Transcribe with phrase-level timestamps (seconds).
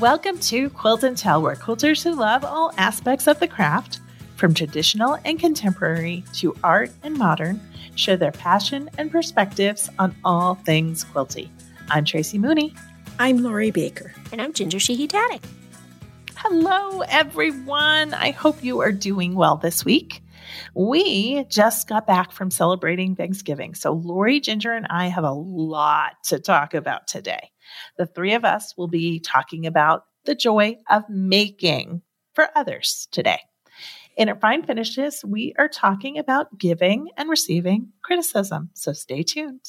[0.00, 4.00] Welcome to Quilt and Tell, where quilters who love all aspects of the craft,
[4.36, 7.58] from traditional and contemporary to art and modern,
[7.94, 11.48] share their passion and perspectives on all things quilty.
[11.88, 12.74] I'm Tracy Mooney.
[13.18, 14.12] I'm Lori Baker.
[14.32, 15.42] And I'm Ginger Sheehy Taddick.
[16.36, 18.12] Hello, everyone.
[18.12, 20.22] I hope you are doing well this week.
[20.74, 26.22] We just got back from celebrating Thanksgiving, so Lori, Ginger, and I have a lot
[26.24, 27.50] to talk about today.
[27.96, 32.02] The three of us will be talking about the joy of making
[32.34, 33.40] for others today.
[34.16, 39.64] In our fine finishes, we are talking about giving and receiving criticism, so stay tuned.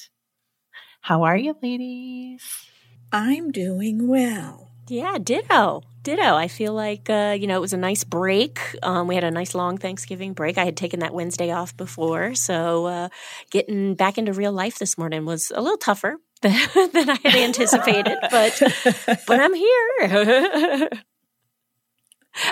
[1.01, 2.43] How are you, ladies?
[3.11, 4.71] I'm doing well.
[4.89, 5.83] Yeah, ditto.
[6.03, 6.35] Ditto.
[6.35, 8.59] I feel like, uh, you know, it was a nice break.
[8.83, 10.57] Um, we had a nice long Thanksgiving break.
[10.57, 12.35] I had taken that Wednesday off before.
[12.35, 13.09] So uh,
[13.51, 16.55] getting back into real life this morning was a little tougher than,
[16.93, 18.61] than I had anticipated, but,
[19.27, 20.89] but I'm here.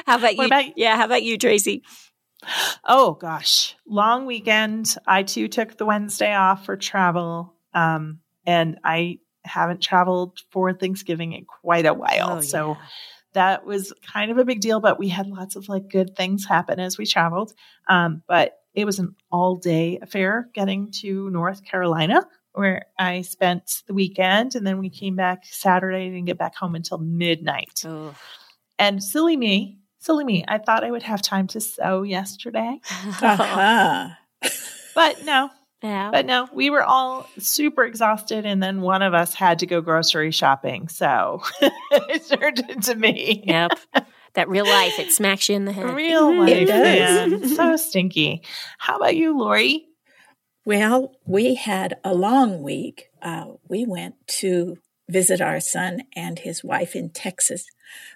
[0.05, 0.45] how about you?
[0.45, 1.83] about- yeah, how about you, Tracy?
[2.83, 4.95] Oh gosh, long weekend.
[5.07, 7.55] I too took the Wednesday off for travel.
[7.73, 12.37] Um, and I haven't traveled for Thanksgiving in quite a while.
[12.37, 12.75] Oh, So yeah.
[13.33, 16.45] that was kind of a big deal, but we had lots of like good things
[16.45, 17.53] happen as we traveled.
[17.89, 23.83] Um, but it was an all day affair getting to North Carolina where I spent
[23.87, 27.83] the weekend and then we came back Saturday and didn't get back home until midnight.
[28.79, 32.79] And silly me, silly me, I thought I would have time to sew yesterday,
[33.21, 34.09] Uh-huh.
[34.95, 35.49] but no,
[35.81, 36.11] yeah.
[36.11, 39.81] but no, we were all super exhausted, and then one of us had to go
[39.81, 40.87] grocery shopping.
[40.87, 43.43] So it turned into me.
[43.45, 43.71] yep.
[44.33, 45.95] That real life, it smacks you in the head.
[45.95, 47.31] Real life, It does.
[47.41, 47.49] man.
[47.55, 48.43] So stinky.
[48.77, 49.85] How about you, Lori?
[50.65, 53.09] Well, we had a long week.
[53.21, 57.67] Uh, we went to visit our son and his wife in Texas.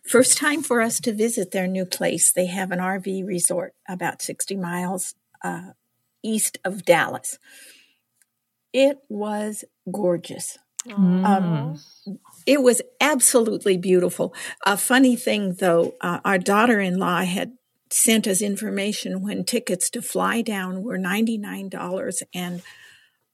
[0.04, 2.32] First time for us to visit their new place.
[2.32, 5.14] They have an RV resort about 60 miles
[5.44, 5.74] uh,
[6.24, 7.38] east of Dallas.
[8.74, 10.58] It was gorgeous.
[10.88, 11.26] Mm.
[11.26, 11.80] Um,
[12.48, 14.34] it was absolutely beautiful.
[14.66, 17.54] A funny thing, though, uh, our daughter in law had
[17.92, 22.62] sent us information when tickets to fly down were $99 and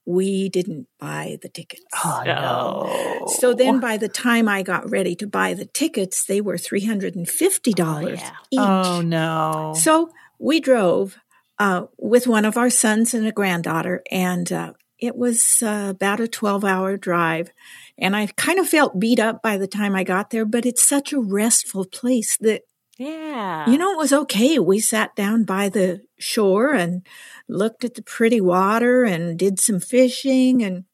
[0.07, 1.83] we didn't buy the tickets.
[2.03, 3.25] Oh no!
[3.39, 7.79] So then by the time I got ready to buy the tickets, they were $350
[7.79, 8.29] Oh, yeah.
[8.51, 8.59] each.
[8.59, 9.73] oh no!
[9.75, 11.17] So we drove
[11.57, 16.19] uh, with one of our sons and a granddaughter, and uh, it was uh, about
[16.19, 17.49] a 12 hour drive.
[17.97, 20.87] And I kind of felt beat up by the time I got there, but it's
[20.87, 22.61] such a restful place that,
[22.97, 23.69] Yeah.
[23.69, 24.57] you know, it was okay.
[24.57, 27.05] We sat down by the shore and
[27.49, 30.85] looked at the pretty water and did some fishing and,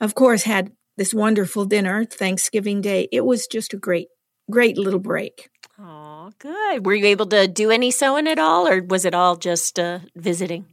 [0.00, 3.08] of course, had this wonderful dinner Thanksgiving Day.
[3.12, 4.08] It was just a great,
[4.50, 5.50] great little break.
[5.78, 6.86] Oh, good.
[6.86, 10.00] Were you able to do any sewing at all, or was it all just uh,
[10.14, 10.66] visiting?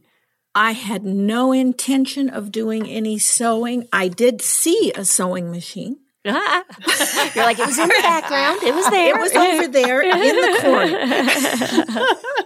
[0.54, 3.86] I had no intention of doing any sewing.
[3.92, 5.98] I did see a sewing machine.
[7.34, 8.62] You're like, it was in the background.
[8.62, 9.14] It was there.
[9.14, 12.04] It was over there in the corner.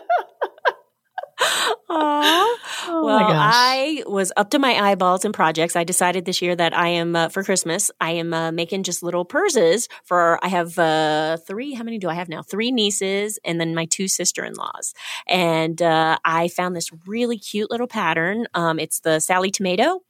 [1.90, 3.54] Oh well, my gosh!
[3.54, 5.76] I was up to my eyeballs in projects.
[5.76, 7.90] I decided this year that I am uh, for Christmas.
[8.00, 10.38] I am uh, making just little purses for.
[10.44, 11.74] I have uh, three.
[11.74, 12.42] How many do I have now?
[12.42, 14.94] Three nieces and then my two sister in laws.
[15.26, 18.46] And uh, I found this really cute little pattern.
[18.54, 20.00] Um, it's the Sallie Tomato.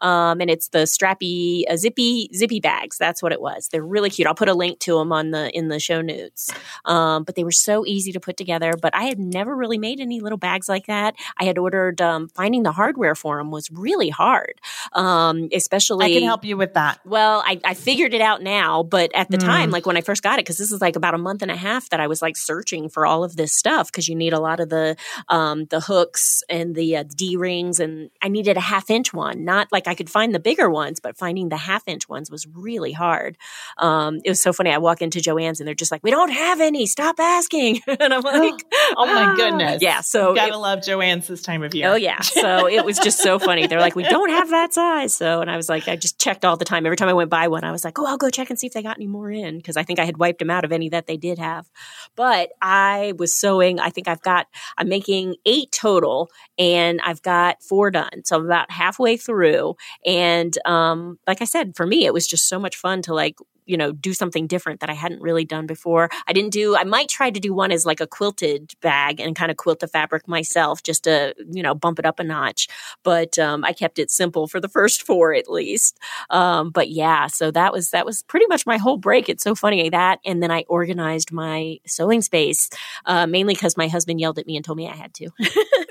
[0.00, 2.98] Um, and it's the strappy, uh, zippy, zippy bags.
[2.98, 3.68] That's what it was.
[3.68, 4.26] They're really cute.
[4.28, 6.50] I'll put a link to them on the in the show notes.
[6.84, 8.74] Um, but they were so easy to put together.
[8.80, 11.14] But I had never really made any little bags like that.
[11.38, 12.00] I had ordered.
[12.00, 14.60] Um, finding the hardware for them was really hard,
[14.92, 16.06] um, especially.
[16.06, 17.00] I can help you with that.
[17.04, 19.44] Well, I, I figured it out now, but at the Mm.
[19.44, 21.50] time, like when I first got it, because this is like about a month and
[21.50, 24.32] a half that I was like searching for all of this stuff because you need
[24.32, 24.96] a lot of the
[25.28, 29.44] um, the hooks and the uh, D rings, and I needed a half inch one.
[29.44, 32.46] Not like I could find the bigger ones, but finding the half inch ones was
[32.54, 33.36] really hard.
[33.76, 34.70] Um, it was so funny.
[34.70, 36.86] I walk into Joann's and they're just like, "We don't have any.
[36.86, 38.54] Stop asking." and I'm like,
[38.96, 39.82] Oh my "Ah." goodness!
[39.82, 40.00] Yeah.
[40.00, 41.88] So gotta it- love Joann's this time of year.
[41.90, 42.20] Oh yeah.
[42.20, 43.66] So it was just so funny.
[43.66, 45.14] They're like, we don't have that size.
[45.14, 46.86] So and I was like, I just checked all the time.
[46.86, 48.66] Every time I went by one, I was like, oh, I'll go check and see
[48.66, 50.72] if they got any more in because I think I had wiped them out of
[50.72, 51.68] any that they did have.
[52.16, 53.80] But I was sewing.
[53.80, 54.46] I think I've got.
[54.76, 58.22] I'm making eight total, and I've got four done.
[58.24, 59.47] So I'm about halfway through.
[59.48, 59.76] Through.
[60.04, 63.36] And um, like I said, for me, it was just so much fun to like
[63.68, 66.08] you know, do something different that I hadn't really done before.
[66.26, 69.36] I didn't do, I might try to do one as like a quilted bag and
[69.36, 72.66] kind of quilt the fabric myself just to, you know, bump it up a notch.
[73.04, 75.98] But um, I kept it simple for the first four at least.
[76.30, 79.28] Um, but yeah, so that was, that was pretty much my whole break.
[79.28, 80.18] It's so funny that.
[80.24, 82.70] And then I organized my sewing space,
[83.04, 85.28] uh, mainly because my husband yelled at me and told me I had to.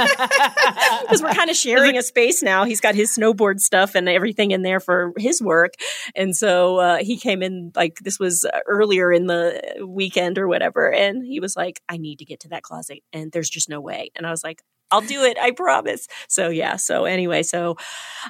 [1.02, 2.64] Because we're kind of sharing a space now.
[2.64, 5.74] He's got his snowboard stuff and everything in there for his work.
[6.14, 10.92] And so uh, he came in like this was earlier in the weekend or whatever,
[10.92, 13.80] and he was like, "I need to get to that closet," and there's just no
[13.80, 14.10] way.
[14.14, 15.38] And I was like, I'll do it.
[15.38, 16.08] I promise.
[16.28, 16.76] So yeah.
[16.76, 17.76] So anyway, so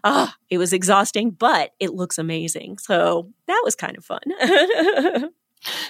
[0.05, 2.79] uh, it was exhausting, but it looks amazing.
[2.79, 4.21] So that was kind of fun.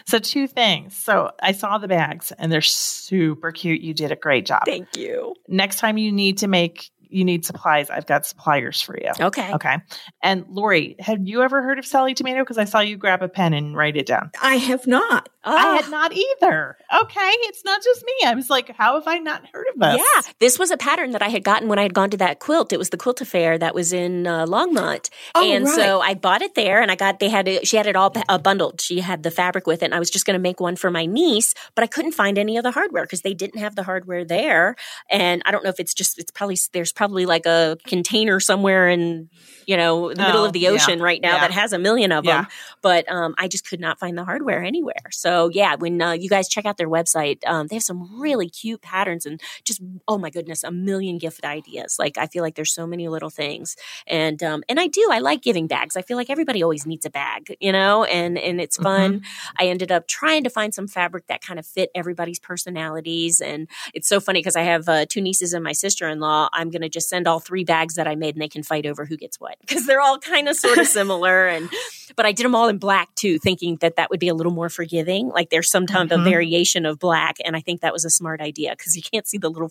[0.07, 0.97] so two things.
[0.97, 3.81] So I saw the bags and they're super cute.
[3.81, 4.63] You did a great job.
[4.65, 5.35] Thank you.
[5.49, 9.11] Next time you need to make you need supplies, I've got suppliers for you.
[9.21, 9.53] Okay.
[9.55, 9.77] Okay.
[10.23, 12.41] And Lori, have you ever heard of Sallie Tomato?
[12.41, 14.31] Because I saw you grab a pen and write it down.
[14.43, 15.29] I have not.
[15.45, 15.57] Oh.
[15.57, 16.77] I had not either.
[17.03, 17.31] Okay.
[17.43, 18.13] It's not just me.
[18.27, 19.97] I was like, how have I not heard of this?
[19.97, 20.33] Yeah.
[20.39, 22.73] This was a pattern that I had gotten when I had gone to that quilt.
[22.73, 25.09] It was the quilt affair that was in uh, Longmont.
[25.35, 25.75] Oh, and right.
[25.75, 28.13] so I bought it there and I got, they had it, she had it all
[28.29, 28.81] uh, bundled.
[28.81, 29.87] She had the fabric with it.
[29.87, 32.39] And I was just going to make one for my niece, but I couldn't find
[32.39, 34.77] any of the hardware because they didn't have the hardware there.
[35.11, 38.87] And I don't know if it's just, it's probably, there's probably like a container somewhere
[38.87, 39.31] in,
[39.71, 41.05] you know, the middle Oh, of the ocean yeah.
[41.11, 41.41] right now Yeah.
[41.45, 42.47] that has a million of them.
[42.83, 45.05] But um, I just could not find the hardware anywhere.
[45.11, 45.31] So
[45.61, 48.83] yeah, when uh, you guys check out their website, um, they have some really cute
[48.83, 51.91] patterns and just oh my goodness, a million gift ideas.
[51.99, 53.77] Like I feel like there's so many little things,
[54.07, 55.97] and um, and I do I like giving bags.
[55.97, 59.23] I feel like everybody always needs a bag, you know, and and it's fun.
[59.61, 63.69] I ended up trying to find some fabric that kind of fit everybody's personalities, and
[63.95, 66.49] it's so funny because I have uh, two nieces and my sister in law.
[66.53, 68.87] I'm going to just send all three bags that I made, and they can fight
[68.87, 71.47] over who gets what because they're all kind of sort of similar.
[71.47, 71.69] And
[72.17, 74.53] but I did them all in black too, thinking that that would be a little
[74.53, 75.29] more forgiving.
[75.29, 76.25] Like there's some kind of Mhm.
[76.25, 79.39] variation of black, and I think that was a smart idea because you can't see
[79.39, 79.71] the little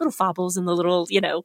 [0.00, 1.44] little fobbles and the little you know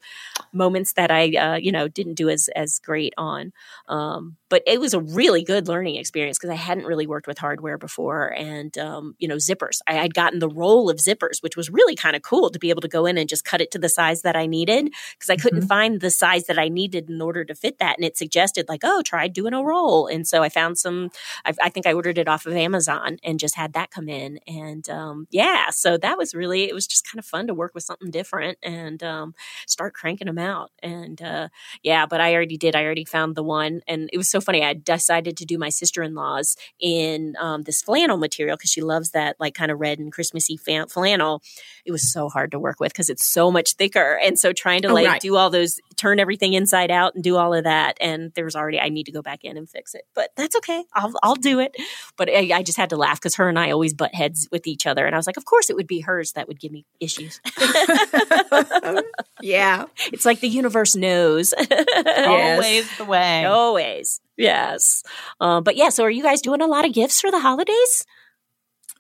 [0.53, 3.51] moments that I uh, you know didn't do as as great on.
[3.88, 7.38] Um, but it was a really good learning experience because I hadn't really worked with
[7.38, 9.80] hardware before, and um, you know zippers.
[9.88, 12.69] I had gotten the roll of zippers, which was really kind of cool to be
[12.69, 15.30] able to go in and just cut it to the size that I needed because
[15.30, 18.18] I couldn't find the size that I needed in order to fit that, and it
[18.18, 21.12] suggested like, oh, try doing a roll, and so I found some.
[21.45, 24.40] I, I think I ordered it off of Amazon and just had that come in,
[24.48, 27.74] and um, yeah, so that was really it was just kind of fun to work
[27.75, 29.36] with something different and um,
[29.68, 31.50] start cranking them out, and uh,
[31.84, 32.75] yeah, but I already did.
[32.75, 34.63] I already found the one, and it was so funny.
[34.63, 38.81] I decided to do my sister in law's in um, this flannel material because she
[38.81, 41.41] loves that like kind of red and Christmassy fan- flannel.
[41.86, 44.81] It was so hard to work with because it's so much thicker, and so trying
[44.83, 45.21] to Oh, like right.
[45.21, 47.97] do all those, turn everything inside out, and do all of that.
[48.01, 50.83] And there's already I need to go back in and fix it, but that's okay.
[50.94, 51.75] I'll I'll do it.
[52.18, 54.68] But I, I just had to laugh because her and I always butt heads with
[54.68, 56.71] each other, and I was like, of course it would be hers that would give
[56.71, 57.39] me issues.
[59.42, 59.85] yeah.
[60.12, 61.53] it's like the universe knows.
[62.18, 63.45] Always the way.
[63.45, 64.21] Always.
[64.39, 65.03] Yes.
[65.41, 68.06] Um, but yeah, so are you guys doing a lot of gifts for the holidays?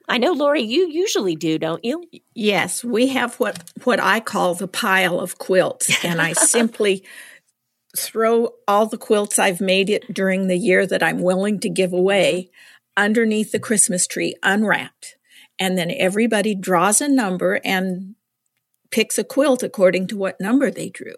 [0.07, 2.03] I know, Lori, you usually do, don't you?
[2.33, 7.05] Yes, we have what what I call the pile of quilts, and I simply
[7.95, 11.93] throw all the quilts I've made it during the year that I'm willing to give
[11.93, 12.49] away
[12.97, 15.15] underneath the Christmas tree, unwrapped,
[15.57, 18.15] and then everybody draws a number and
[18.91, 21.13] picks a quilt according to what number they drew.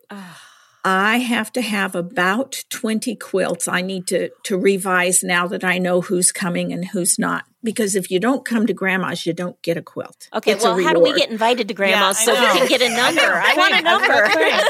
[0.84, 3.68] I have to have about 20 quilts.
[3.68, 7.46] I need to, to revise now that I know who's coming and who's not.
[7.64, 10.30] Because if you don't come to grandma's, you don't get a quilt.
[10.34, 12.82] Okay, It's well, how do we get invited to grandma's I so we can get
[12.82, 13.22] a number?
[13.22, 13.88] I want a Same.
[13.88, 14.24] I was number.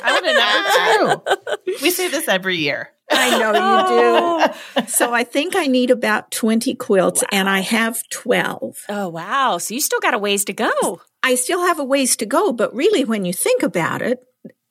[0.04, 1.78] I want a number too.
[1.82, 2.90] We say this every year.
[3.10, 4.88] I know you do.
[4.88, 8.86] So I think I need about 20 quilts and I have 12.
[8.90, 9.58] Oh, wow.
[9.58, 11.02] So you still got a ways to go.
[11.24, 14.20] I still have a ways to go, but really when you think about it,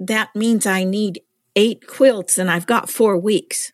[0.01, 1.21] that means I need
[1.61, 3.73] eight quilts and I've got four weeks.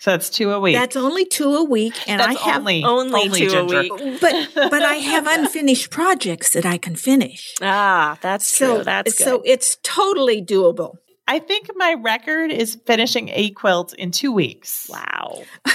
[0.00, 0.74] So that's two a week.
[0.76, 4.20] That's only two a week and That's I have only, only two a week.
[4.20, 7.54] but but I have unfinished projects that I can finish.
[7.62, 8.84] Ah, that's So true.
[8.84, 9.24] That's good.
[9.24, 10.96] so it's totally doable.
[11.26, 14.86] I think my record is finishing a quilt in two weeks.
[14.90, 15.42] wow.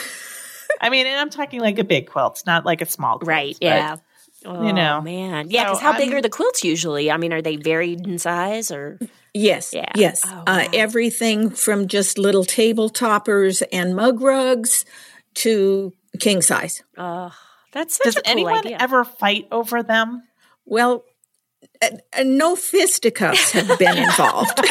[0.82, 3.28] I mean, and I'm talking like a big quilt, not like a small quilt.
[3.30, 3.58] Right.
[3.60, 3.98] but- Yeah.
[4.46, 5.02] you know.
[5.02, 5.50] man.
[5.50, 5.64] Yeah.
[5.64, 7.10] So Because how big I'm- are the quilts usually?
[7.10, 9.00] I mean, are they varied in size or?
[9.34, 9.74] Yes.
[9.74, 9.92] Yeah.
[9.96, 10.22] Yes.
[10.26, 14.86] Oh, uh, everything from just little table toppers and mug rugs
[15.36, 16.84] to king size.
[16.98, 17.30] Uh,
[17.72, 18.78] that's such Does a cool anyone idea.
[18.80, 20.24] ever fight over them?
[20.66, 21.04] Well,
[21.82, 24.60] uh, uh, no fisticuffs have been involved.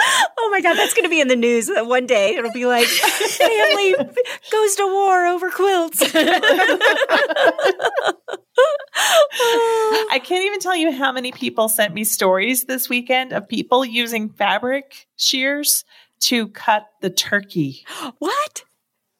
[0.40, 2.36] Oh my God, that's going to be in the news one day.
[2.36, 3.94] It'll be like, family
[4.50, 6.02] goes to war over quilts.
[6.14, 6.40] I
[10.22, 14.30] can't even tell you how many people sent me stories this weekend of people using
[14.30, 15.84] fabric shears
[16.20, 17.84] to cut the turkey.
[18.18, 18.64] what?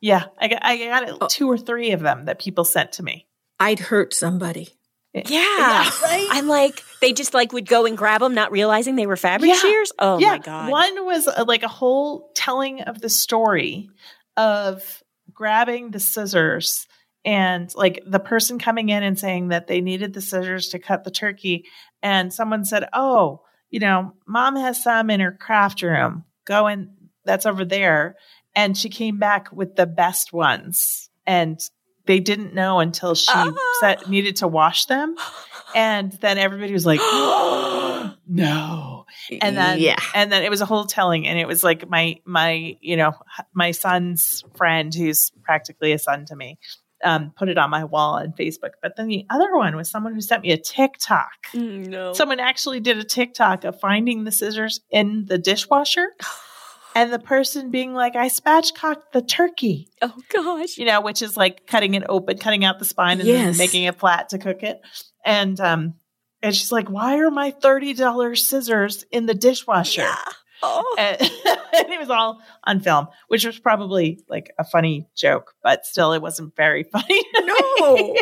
[0.01, 1.27] Yeah, I got, I got oh.
[1.29, 3.27] two or three of them that people sent to me.
[3.61, 4.69] I'd hurt somebody.
[5.13, 5.91] Yeah.
[6.03, 6.29] right?
[6.31, 9.51] I'm like, they just like would go and grab them, not realizing they were fabric
[9.51, 9.59] Yeah.
[9.59, 9.93] shears.
[9.99, 10.71] Oh yeah, my God.
[10.71, 13.89] One was uh, like a whole telling of the story
[14.37, 15.03] of
[15.33, 16.87] grabbing the scissors
[17.25, 21.05] and like the person coming in and saying that they needed the scissors to cut
[21.05, 21.65] the turkey.
[22.03, 26.25] And someone said, Oh, you know, mom has some in her craft room.
[26.47, 26.89] Go and
[27.25, 28.17] that's over there.
[28.55, 31.11] And she came back with the best ones.
[31.27, 31.61] And
[32.07, 33.77] they didn't know until she Oh.
[33.81, 35.15] said, needed to wash them.
[35.75, 37.01] And then everybody was like,
[38.27, 39.07] no
[39.41, 39.97] and then yeah.
[40.15, 43.13] and then it was a whole telling and it was like my my you know
[43.55, 46.59] my son's friend who's practically a son to me
[47.05, 50.15] um, put it on my wall on facebook but then the other one was someone
[50.15, 52.13] who sent me a tiktok Mm, no.
[52.13, 56.09] someone actually did a tiktok of finding the scissors in the dishwasher
[56.95, 60.77] and the person being like i spatchcocked the turkey oh gosh.
[60.77, 63.57] you know which is like cutting it open cutting out the spine and Yes.
[63.57, 64.81] then making it flat to cook it
[65.29, 65.95] and um
[66.43, 70.17] and she's like why are my $30 scissors in the dishwasher Yeah.
[70.63, 70.97] Oh.
[70.99, 75.87] and, and it was all on film, which was probably like a funny joke, but
[75.87, 77.23] still, it wasn't very funny.
[77.35, 77.47] No.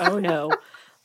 [0.00, 0.50] oh no.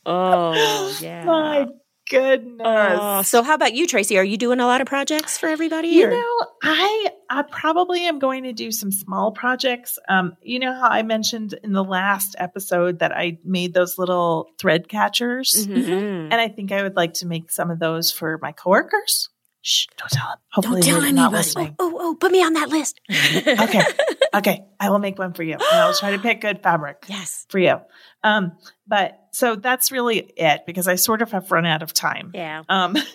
[0.04, 1.24] Oh yeah.
[1.24, 1.66] My
[2.10, 2.60] goodness.
[2.64, 4.18] Oh, so how about you, Tracy?
[4.18, 5.88] Are you doing a lot of projects for everybody?
[5.88, 9.98] you or- know, I I probably am going to do some small projects.
[10.08, 14.48] Um, you know how I mentioned in the last episode that I made those little
[14.58, 16.28] thread catchers, Mhm.
[16.30, 19.28] and I think I would like to make some of those for my coworkers.
[19.66, 19.86] Shh!
[19.96, 20.38] Don't tell them.
[20.52, 21.36] Hopefully, tell they're not anybody.
[21.38, 21.76] listening.
[21.78, 23.00] Oh, oh, put me on that list.
[23.10, 23.82] Okay.
[24.34, 27.04] Okay, I will make one for you, and I'll try to pick good fabric.
[27.08, 27.46] Yes.
[27.48, 27.76] for you.
[28.22, 28.52] Um,
[28.86, 32.32] but so that's really it because I sort of have run out of time.
[32.34, 32.62] Yeah.
[32.68, 32.92] Um,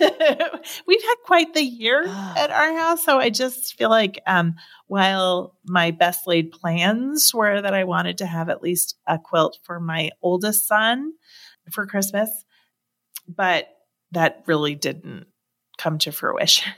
[0.88, 4.56] we've had quite the year at our house, so I just feel like um,
[4.88, 9.58] while my best laid plans were that I wanted to have at least a quilt
[9.64, 11.14] for my oldest son
[11.72, 12.30] for Christmas,
[13.28, 13.68] but
[14.12, 15.28] that really didn't
[15.78, 16.72] come to fruition.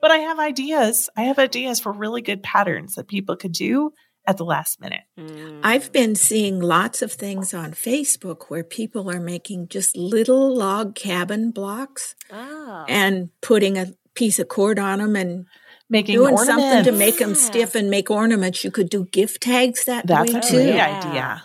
[0.00, 1.08] But I have ideas.
[1.16, 3.92] I have ideas for really good patterns that people could do
[4.26, 5.02] at the last minute.
[5.18, 5.60] Mm.
[5.62, 10.94] I've been seeing lots of things on Facebook where people are making just little log
[10.94, 12.84] cabin blocks Oh.
[12.88, 15.46] and putting a piece of cord on them and
[15.90, 16.46] Making doing ornaments.
[16.64, 17.36] something to make them Yeah.
[17.36, 18.64] stiff and make ornaments.
[18.64, 20.56] You could do gift tags that That's way a too.
[20.56, 21.02] great Yeah.
[21.04, 21.44] idea.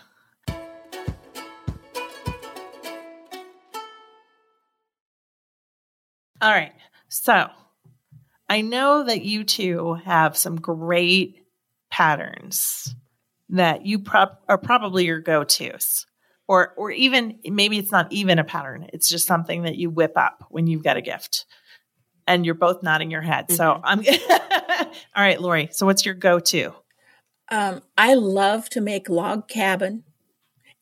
[6.42, 6.74] All right.
[7.10, 7.48] So
[8.50, 11.46] I know that you two have some great
[11.91, 12.94] patterns
[13.50, 16.06] that you prob- are probably your go-tos.
[16.48, 18.88] Or, or even maybe it's not even a pattern.
[18.91, 21.46] It's just something that you whip up when you've got a gift,
[22.25, 23.51] and you're both nodding your head.
[23.51, 25.70] So I'm all right, Lori.
[25.72, 26.74] So what's your go-to?
[27.51, 30.06] Um, I love to make log cabin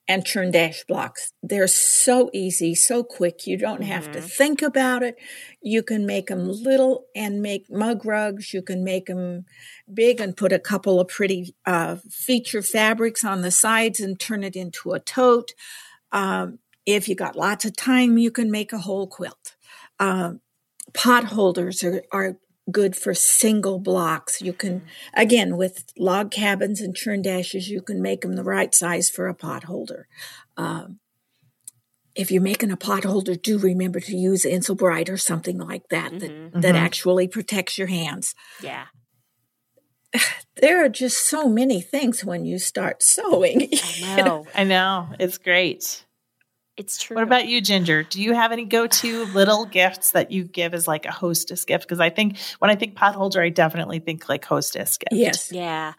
[0.07, 1.33] and churn dash blocks.
[1.43, 3.45] They're so easy, so quick.
[3.45, 5.17] You don't have to think about it.
[5.61, 8.53] You can make them little and make mug rugs.
[8.53, 9.45] You can make them
[9.93, 14.43] big and put a couple of pretty uh, feature fabrics on the sides and turn
[14.43, 15.51] it into a tote.
[16.11, 19.55] Um, if you got lots of time, you can make a whole quilt.
[19.99, 20.39] Um,
[20.93, 22.37] pot holders are, are
[22.69, 24.41] good for single blocks.
[24.41, 24.83] You can,
[25.13, 29.27] again, with log cabins and churn dashes, you can make them the right size for
[29.27, 30.07] a pot holder.
[30.57, 30.99] Um,
[32.15, 36.11] if you're making a pot holder, do remember to use Insul-Bright or something like that
[36.13, 36.19] Mhm.
[36.19, 36.79] that, that Mhm.
[36.79, 38.33] actually protects your hands.
[38.61, 38.85] Yeah.
[40.59, 43.69] There are just so many things when you start sewing.
[44.03, 44.47] I know.
[44.55, 46.03] I know it's great.
[46.77, 47.15] It's true.
[47.15, 48.03] What about you, Ginger?
[48.03, 51.85] Do you have any go-to little gifts that you give as like a hostess gift?
[51.85, 55.11] Because I think when I think pot holder, I definitely think like hostess gift.
[55.11, 55.51] yes.
[55.51, 55.93] Yeah.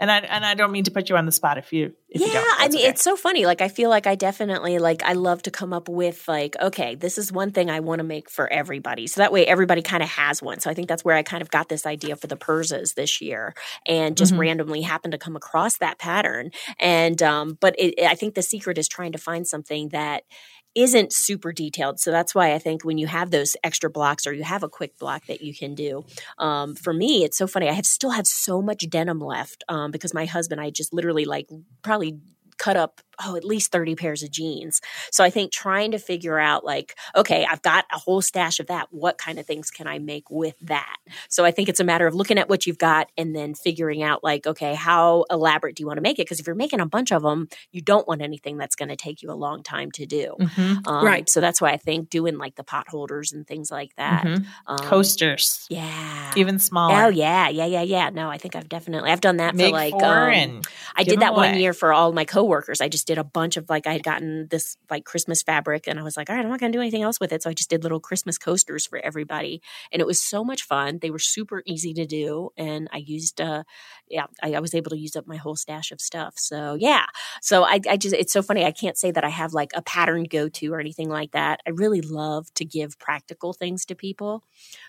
[0.00, 2.20] And I and I don't mean to put you on the spot if you if
[2.20, 2.46] yeah, you.
[2.58, 2.88] I mean, okay.
[2.88, 3.46] it's so funny.
[3.46, 6.96] Like, I feel like I definitely like I love to come up with like, okay,
[6.96, 10.02] this is one thing I want to make for everybody, so that way everybody kind
[10.02, 10.58] of has one.
[10.58, 13.20] So I think that's where I kind of got this idea for the Purzas this
[13.20, 13.54] year,
[13.86, 14.38] and just Mhm.
[14.38, 16.50] randomly happened to come across that pattern.
[16.80, 20.24] And um, but it, I think the secret is trying to find something that
[20.74, 21.98] isn't super detailed.
[22.00, 24.68] So that's why I think when you have those extra blocks or you have a
[24.68, 26.04] quick block that you can do.
[26.38, 27.68] Um, for me, it's so funny.
[27.68, 31.24] I have still have so much denim left um, because my husband, I just literally
[31.24, 31.48] like
[31.82, 32.20] probably
[32.58, 34.80] cut up oh, at least 30 pairs of jeans.
[35.10, 38.66] So I think trying to figure out like, okay, I've got a whole stash of
[38.68, 38.88] that.
[38.90, 40.96] What kind of things can I make with that?
[41.28, 44.02] So I think it's a matter of looking at what you've got and then figuring
[44.02, 46.26] out like, okay, how elaborate do you want to make it?
[46.26, 48.96] Because if you're making a bunch of them, you don't want anything that's going to
[48.96, 50.34] take you a long time to do.
[50.40, 50.86] Mhm.
[50.86, 51.28] Um, Right.
[51.28, 54.24] So that's why I think doing like the pot holders and things like that.
[54.24, 54.46] Mhm.
[54.66, 56.32] Um, Coasters, Yeah.
[56.36, 57.04] even smaller.
[57.04, 58.10] Oh yeah, yeah, yeah, yeah.
[58.10, 60.62] No, I think I've definitely I've done that Make for like um,
[60.96, 62.80] I did that 'em one year for all my coworkers.
[62.80, 65.98] I just did a bunch of like I had gotten this like Christmas fabric and
[65.98, 67.42] I was like, all right, I'm not gonna do anything else with it.
[67.42, 69.62] So I just did little Christmas coasters for everybody.
[69.92, 71.00] And it was so much fun.
[71.02, 72.50] They were super easy to do.
[72.56, 73.64] And I used uh
[74.08, 76.34] yeah, I, I was able to use up my whole stash of stuff.
[76.36, 77.06] So yeah.
[77.42, 78.64] So I, I just it's so funny.
[78.64, 81.60] I can't say that I have like a pattern go to or anything like that.
[81.66, 84.44] I really love to give practical things to people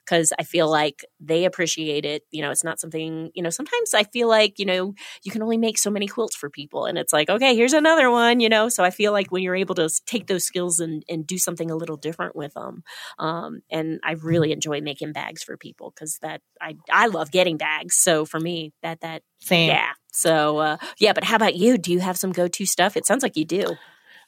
[0.05, 2.23] because I feel like they appreciate it.
[2.31, 4.93] You know, it's not something, you know, sometimes I feel like, you know,
[5.23, 6.85] you can only make so many quilts for people.
[6.85, 8.69] And it's like, okay, here's another one, you know?
[8.69, 11.69] So I feel like when you're able to take those skills and, and do something
[11.69, 12.83] a little different with them.
[13.19, 17.57] Um, and I really enjoy making bags for people because that I, I love getting
[17.57, 17.95] bags.
[17.95, 19.69] So for me, that, that, Same.
[19.69, 19.91] yeah.
[20.11, 21.77] So, uh, yeah, but how about you?
[21.77, 22.97] Do you have some go to stuff?
[22.97, 23.75] It sounds like you do.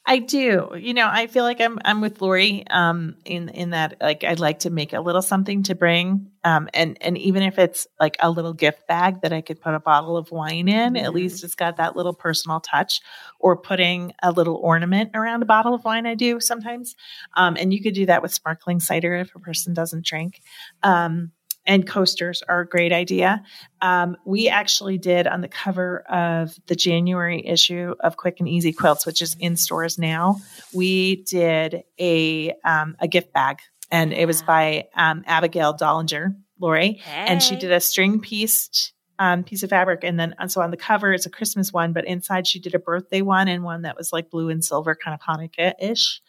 [0.06, 0.70] I do.
[0.78, 4.38] You know, I feel like I'm I'm with Lori um in in that like I'd
[4.38, 8.16] like to make a little something to bring um and and even if it's like
[8.20, 11.14] a little gift bag that I could put a bottle of wine in, at Mhm.
[11.14, 13.00] least it's got that little personal touch
[13.40, 16.94] or putting a little ornament around a bottle of wine I do sometimes.
[17.34, 20.42] Um and you could do that with sparkling cider if a person doesn't drink.
[20.82, 21.32] Um
[21.66, 23.42] and coasters are a great idea.
[23.80, 28.72] Um, we actually did on the cover of the January issue of Quick and Easy
[28.72, 30.36] Quilts, which is in stores now.
[30.72, 33.58] We did a um, a gift bag,
[33.90, 39.44] and it was by um, Abigail Dolinger, Lori, and she did a string pieced um,
[39.44, 42.06] piece of fabric, and then and so on the cover it's a Christmas one, but
[42.06, 45.14] inside she did a birthday one and one that was like blue and silver, kind
[45.14, 46.20] of Hanukkah ish.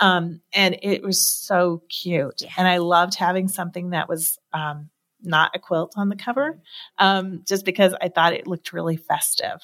[0.00, 2.42] Um, and it was so cute.
[2.42, 2.50] Yeah.
[2.56, 4.90] And I loved having something that was um,
[5.24, 6.58] not a quilt on the cover,
[6.98, 9.60] um, just because I thought it looked really festive.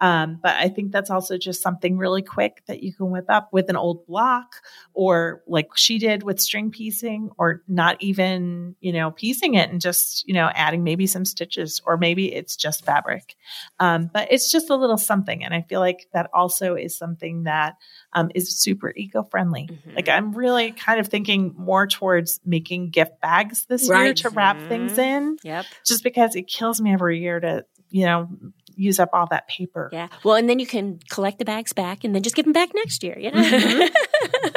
[0.00, 3.52] Um, but I think that's also just something really quick that you can whip up
[3.52, 4.56] with an old block
[4.94, 9.80] or like she did with string piecing or not even, you know, piecing it and
[9.80, 13.36] just, you know, adding maybe some stitches or maybe it's just fabric.
[13.78, 15.44] Um, but it's just a little something.
[15.44, 17.76] And I feel like that also is something that
[18.14, 19.68] um, is super eco friendly.
[19.70, 19.96] Mhm.
[19.96, 24.56] Like I'm really kind of thinking more towards making gift bags this year to wrap
[24.56, 24.68] Mhm.
[24.68, 25.66] things in, Yep.
[25.86, 28.28] just because it kills me every year to, you know,
[28.74, 29.90] use up all that paper.
[29.92, 30.08] Yeah.
[30.24, 32.70] Well, and then you can collect the bags back and then just give them back
[32.74, 33.18] next year.
[33.18, 33.90] You know, Mhm.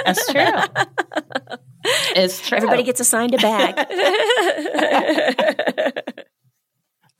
[0.06, 0.62] That's true.
[2.16, 2.58] It's true.
[2.58, 3.76] Everybody gets assigned a bag.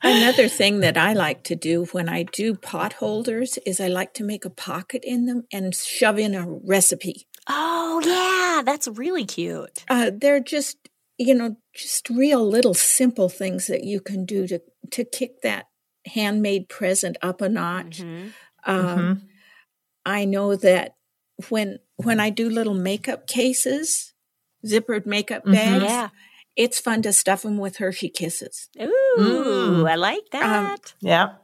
[0.02, 4.12] Another thing that I like to do when I do pot holders is I like
[4.14, 7.26] to make a pocket in them and shove in a recipe.
[7.48, 9.84] oh yeah, that's really cute.
[9.88, 10.76] Uh, they're just,
[11.16, 15.66] you know, just real little simple things that you can do to to kick that
[16.06, 17.98] handmade present up a notch.
[18.02, 18.32] Mhm.
[18.64, 19.20] Um, Mhm.
[20.04, 20.94] I know that
[21.48, 24.12] when when I do little makeup cases,
[24.64, 25.52] zippered makeup Mhm.
[25.52, 26.08] bags, Yeah.
[26.56, 28.68] It's fun to stuff them with Hershey Kisses.
[28.80, 29.90] Ooh, Mm.
[29.90, 30.94] I like that.
[31.00, 31.34] Yeah.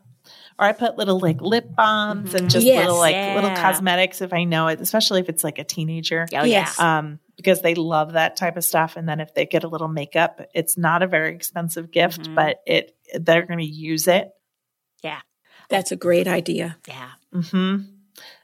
[0.58, 2.50] Or I put little like lip balms and Mhm.
[2.50, 2.80] just Yes.
[2.84, 6.26] little like little cosmetics if I know it, especially if it's like a teenager.
[6.34, 6.76] oh yes.
[6.78, 6.98] yeah.
[6.98, 8.96] Um, because they love that type of stuff.
[8.96, 12.34] And then if they get a little makeup, it's not a very expensive gift, Mhm.
[12.34, 14.30] but it they're going to use it.
[15.02, 15.20] Yeah.
[15.68, 16.76] That's a great idea.
[16.86, 17.10] yeah.
[17.32, 17.76] hmm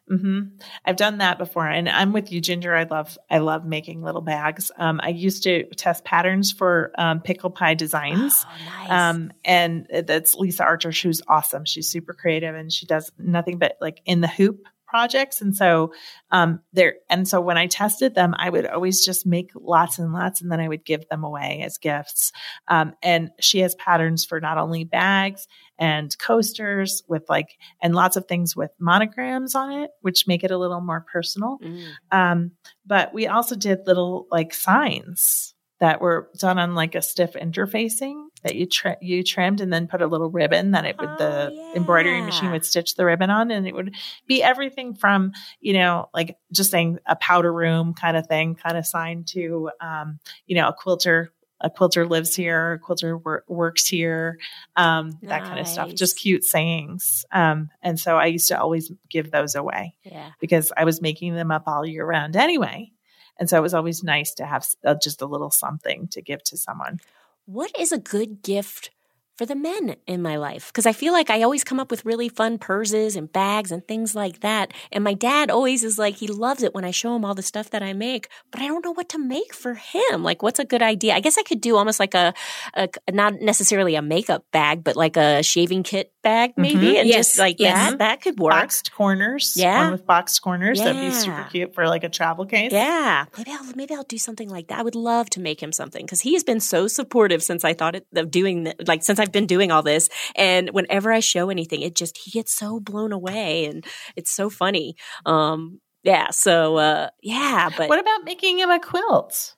[0.09, 0.41] hmm
[0.85, 2.75] I've done that before, and I'm with you, Ginger.
[2.75, 4.71] I love I love making little bags.
[4.77, 8.45] Um, I used to test patterns for um, pickle pie designs.
[8.47, 8.91] Oh, nice.
[8.91, 10.91] Um, and that's Lisa Archer.
[10.91, 11.65] Who's awesome.
[11.65, 15.41] She's super creative and she does nothing but like in the hoop projects.
[15.41, 15.93] And so,
[16.31, 20.13] um, there, and so when I tested them, I would always just make lots and
[20.13, 22.33] lots and then I would give them away as gifts.
[22.67, 25.47] Um, and she has patterns for not only bags
[25.79, 30.51] and coasters with like, and lots of things with monograms on it, which make it
[30.51, 31.59] a little more personal.
[31.63, 31.89] Mm.
[32.11, 32.51] Um,
[32.87, 38.25] but we also did little like signs that were done on like a stiff interfacing
[38.43, 41.51] that you tri- you trimmed and then put a little ribbon that it would the
[41.53, 43.95] Oh, embroidery machine would stitch the ribbon on and it would
[44.27, 48.77] be everything from you know like just saying a powder room kind of thing kind
[48.77, 53.45] of sign to um, you know a quilter a quilter lives here a quilter wor-
[53.49, 54.39] works here
[54.77, 58.93] um, that kind of stuff just cute sayings um, and so i used to always
[59.09, 60.31] give those away Yeah.
[60.41, 62.93] because I was making them up all year round anyway.
[63.41, 66.43] And so it was always nice to have uh, just a little something to give
[66.45, 66.99] to someone.
[67.47, 68.91] What is a good gift
[69.39, 72.05] for the men in my life because I feel like I always come up with
[72.05, 74.73] really fun purses and bags and things like that.
[74.91, 77.43] And my dad always is like, he loves it when I show him all the
[77.43, 80.25] stuff that I make, but I don't know what to make for him.
[80.25, 81.15] Like, what's a good idea?
[81.15, 82.35] I guess I could do almost like a,
[82.75, 86.99] a not necessarily a makeup bag, but like a shaving kit bag, maybe, Mhm.
[87.01, 87.91] and Yes, just like yes.
[87.91, 87.99] that.
[87.99, 88.53] That could work.
[88.53, 89.55] Boxed corners.
[89.57, 89.83] Yeah.
[89.85, 90.81] One with boxed corners.
[90.81, 92.73] That'd be super cute for like a travel case.
[92.73, 94.81] Yeah, maybe I'll maybe I'll do something like that.
[94.81, 97.73] I would love to make him something because he has been so supportive since I
[97.73, 100.09] thought it, of doing th- like since I've been doing all this.
[100.35, 103.85] And whenever I show anything, it just he gets so blown away, and
[104.17, 104.97] it's so funny.
[105.27, 109.55] Um, yeah, so uh, yeah, but What about making him a quilt?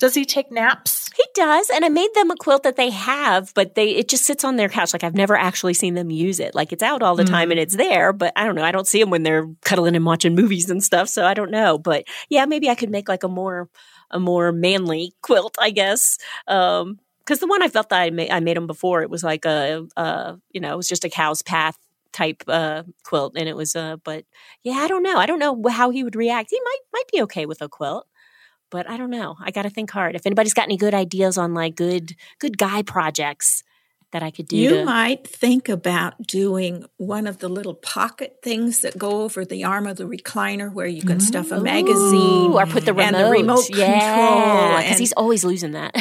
[0.00, 1.06] Does he take naps?
[1.16, 4.24] he does, and I made them a quilt that they have, but they it just
[4.24, 4.92] sits on their couch.
[4.92, 6.54] Like I've never actually seen them use it.
[6.54, 8.64] Like it's out all the time and it's there, but I don't know.
[8.64, 11.08] I don't see them when they're cuddling and watching movies and stuff.
[11.08, 11.78] So I don't know.
[11.78, 13.70] But yeah, maybe I could make like a more
[14.10, 16.18] a more manly quilt, I guess.
[16.46, 19.24] Um, because the one I felt that I made I made them before, it was
[19.24, 21.76] like a uh, you know, it was just a cow's path
[22.12, 24.24] type uh quilt and it was uh but
[24.62, 27.20] yeah i don't know i don't know how he would react he might might be
[27.20, 28.06] okay with a quilt
[28.70, 29.36] but I don't know.
[29.40, 30.16] I got to think hard.
[30.16, 33.62] If anybody's got any good ideas on like good good guy projects
[34.12, 38.38] that I could do, You to, might think about doing one of the little pocket
[38.42, 42.52] things that go over the arm of the recliner where you can stuff a magazine.
[42.52, 44.82] Ooh, or put the remote, and the remote yeah, control.
[44.82, 45.92] because he's always losing that.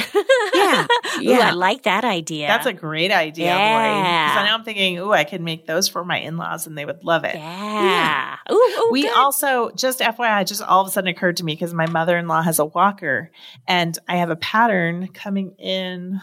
[0.53, 0.87] Yeah,
[1.17, 1.49] Ooh, yeah.
[1.49, 2.47] I like that idea.
[2.47, 3.57] That's a great idea, Lori.
[3.59, 4.29] Yeah.
[4.29, 7.03] Because now I'm thinking, ooh, I could make those for my in-laws and they would
[7.03, 7.35] love it.
[7.35, 8.37] yeah.
[8.51, 9.15] Ooh, ooh, we good.
[9.15, 12.59] also just FYI, just all of a sudden occurred to me because my mother-in-law has
[12.59, 13.31] a walker,
[13.67, 16.21] and I have a pattern coming in.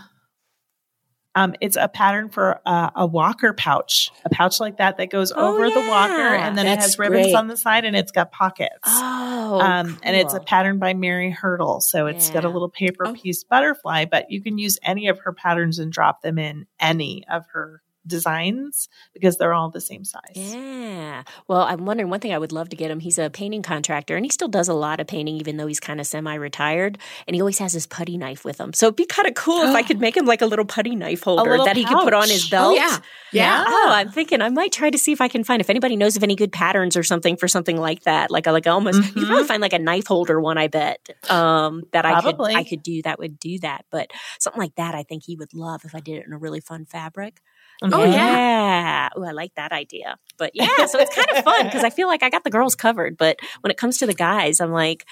[1.34, 5.32] Um, it's a pattern for a, a walker pouch, a pouch like that that goes
[5.34, 7.34] Oh, over the walker, and then it has ribbons great.
[7.34, 8.70] on the side, and it's got pockets.
[8.84, 13.06] Oh, um, and it's a pattern by Mary Hurdle, so it's got a little paper
[13.08, 13.14] Oh.
[13.14, 17.24] piece butterfly, but you can use any of her patterns and drop them in any
[17.30, 20.22] of her designs because they're all the same size.
[20.34, 21.22] Yeah.
[21.48, 23.00] Well, I'm wondering one thing I would love to get him.
[23.00, 25.80] He's a painting contractor and he still does a lot of painting, even though he's
[25.80, 26.98] kind of semi retired.
[27.26, 28.72] And he always has his putty knife with him.
[28.72, 30.94] So it'd be kind of cool if I could make him like a little putty
[30.96, 32.72] knife holder that he could put on his belt.
[32.72, 32.98] Oh, yeah.
[33.32, 33.64] Yeah.
[33.66, 36.16] Oh, I'm thinking I might try to see if I can find if anybody knows
[36.16, 38.30] of any good patterns or something for something like that.
[38.30, 39.26] Like a like almost you could Mhm.
[39.26, 41.08] probably find like a knife holder one, I bet.
[41.30, 43.84] Um that I could I could do that would do that.
[43.90, 46.38] But something like that I think he would love if I did it in a
[46.38, 47.40] really fun fabric.
[47.90, 48.38] Oh, yeah.
[48.38, 49.08] Yeah.
[49.18, 50.16] Ooh, I like that idea.
[50.38, 52.74] But yeah, so it's kind of fun because I feel like I got the girls
[52.74, 53.16] covered.
[53.16, 55.04] But when it comes to the guys, I'm like,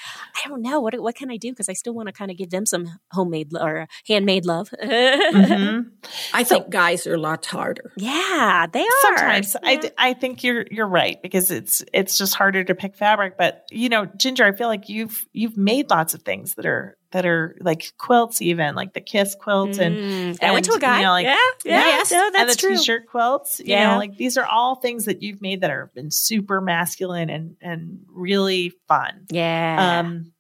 [0.45, 2.37] I don't know what what can I do because I still want to kind of
[2.37, 4.71] give them some homemade lo- or handmade love.
[4.83, 5.91] Mhm.
[6.35, 7.93] I think guys are lots harder.
[7.97, 8.89] Yeah, they are.
[9.03, 9.81] Sometimes I, Yeah.
[9.81, 13.37] d- I think you're you're right because it's it's just harder to pick fabric.
[13.37, 16.97] But you know, Ginger, I feel like you've you've made lots of things that are
[17.13, 20.45] that are like quilts, even like the Kiss quilt and Mm.
[20.45, 20.99] I went to a and, guy.
[20.99, 22.13] you know, like- yeah, yeah, Yes.
[22.13, 22.77] no, and that's the true.
[22.77, 23.59] t-shirt quilts.
[23.59, 23.91] You Yeah.
[23.93, 27.57] know, like these are all things that you've made that have been super masculine and
[27.61, 29.27] and really fun.
[29.31, 30.01] Yeah.
[30.01, 30.33] Um,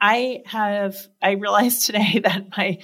[0.00, 2.78] I have I realized today that my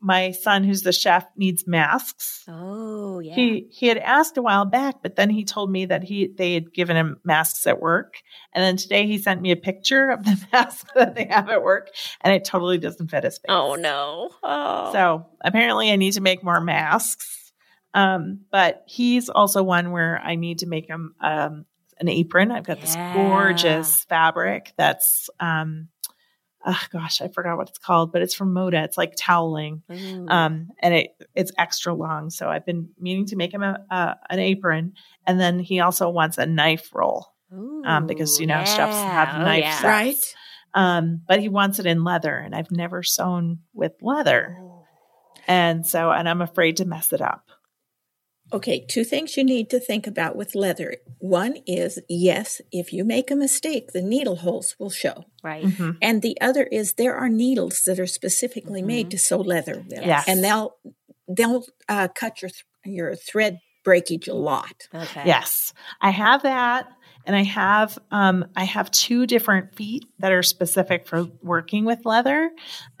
[0.00, 2.42] my son, who's the chef, needs masks.
[2.48, 3.34] oh, yeah.
[3.34, 6.54] He he had asked a while back, but then he told me that he they
[6.54, 8.16] had given him masks at work,
[8.52, 11.62] and then today he sent me a picture of the mask that they have at
[11.62, 13.46] work, and it totally doesn't fit his face.
[13.48, 14.30] oh no.
[14.42, 14.92] Oh.
[14.92, 17.43] So apparently, I need to make more masks.
[17.94, 21.64] Um, but he's also one where I need to make him um,
[21.98, 22.50] an apron.
[22.50, 25.88] I've got this gorgeous fabric that's, um,
[26.66, 28.84] oh gosh, I forgot what it's called, but it's from Moda.
[28.84, 30.26] It's like toweling, Ooh.
[30.28, 32.30] um, and it it's extra long.
[32.30, 34.94] So I've been meaning to make him a, a an apron,
[35.26, 37.28] and then he also wants a knife roll
[37.84, 39.38] um, because you know Ooh, chefs have yeah.
[39.40, 39.74] Oh, knife yeah.
[39.74, 39.84] sets.
[39.84, 40.34] Right.
[40.74, 44.58] Um, but he wants it in leather, and I've never sewn with leather.
[45.46, 47.44] And so, and I'm afraid to mess it up.
[48.52, 50.96] Okay, two things you need to think about with leather.
[51.18, 55.24] One is yes, if you make a mistake, the needle holes will show.
[55.42, 55.64] Right.
[55.64, 55.96] Mhm.
[56.00, 59.92] And the other is there are needles that are specifically made to sew leather with.
[60.06, 60.24] Yes.
[60.28, 60.76] And they'll
[61.26, 64.88] they'll uh, cut your th- your thread breakage a lot.
[64.94, 65.22] Okay.
[65.26, 66.88] Yes, I have that.
[67.26, 72.04] And I have, um, I have two different feet that are specific for working with
[72.04, 72.50] leather.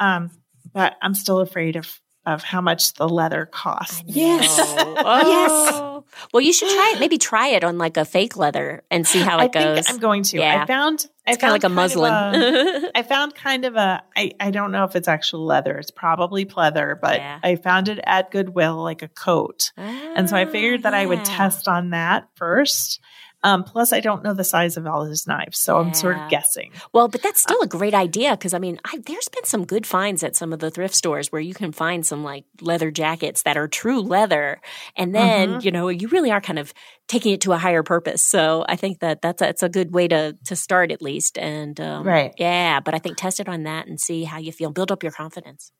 [0.00, 0.30] Um,
[0.72, 4.00] but I'm still afraid of, of how much the leather costs.
[4.00, 4.58] I Yes.
[4.76, 4.94] know.
[5.06, 6.04] Oh.
[6.32, 7.00] Well, you should try it.
[7.00, 9.74] Maybe try it on like a fake leather and see how I it goes.
[9.86, 10.38] think I'm going to.
[10.38, 10.62] Yeah.
[10.62, 12.12] I found, I it's kind of like a muslin.
[12.12, 12.34] of
[12.84, 15.76] a- I found kind of a I, I don't know if it's actual leather.
[15.78, 17.38] It's probably pleather, but Yeah.
[17.42, 19.72] I found it at Goodwill like a coat.
[19.76, 23.00] And so I figured that I would Ah, test on that first.
[23.44, 26.30] Um, plus, I don't know the size of all his knives, so I'm sort of
[26.30, 26.72] guessing.
[26.94, 29.86] Well, but that's still a great idea because I mean, I, there's been some good
[29.86, 33.42] finds at some of the thrift stores where you can find some like leather jackets
[33.42, 34.60] that are true leather,
[34.96, 35.64] and then Mhm.
[35.64, 36.72] you know you really are kind of
[37.06, 38.24] taking it to a higher purpose.
[38.24, 41.36] So I think that that's a, it's a good way to to start at least,
[41.38, 42.32] and um, Right.
[42.38, 42.80] yeah.
[42.80, 44.70] But I think test it on that and see how you feel.
[44.70, 45.70] Build up your confidence.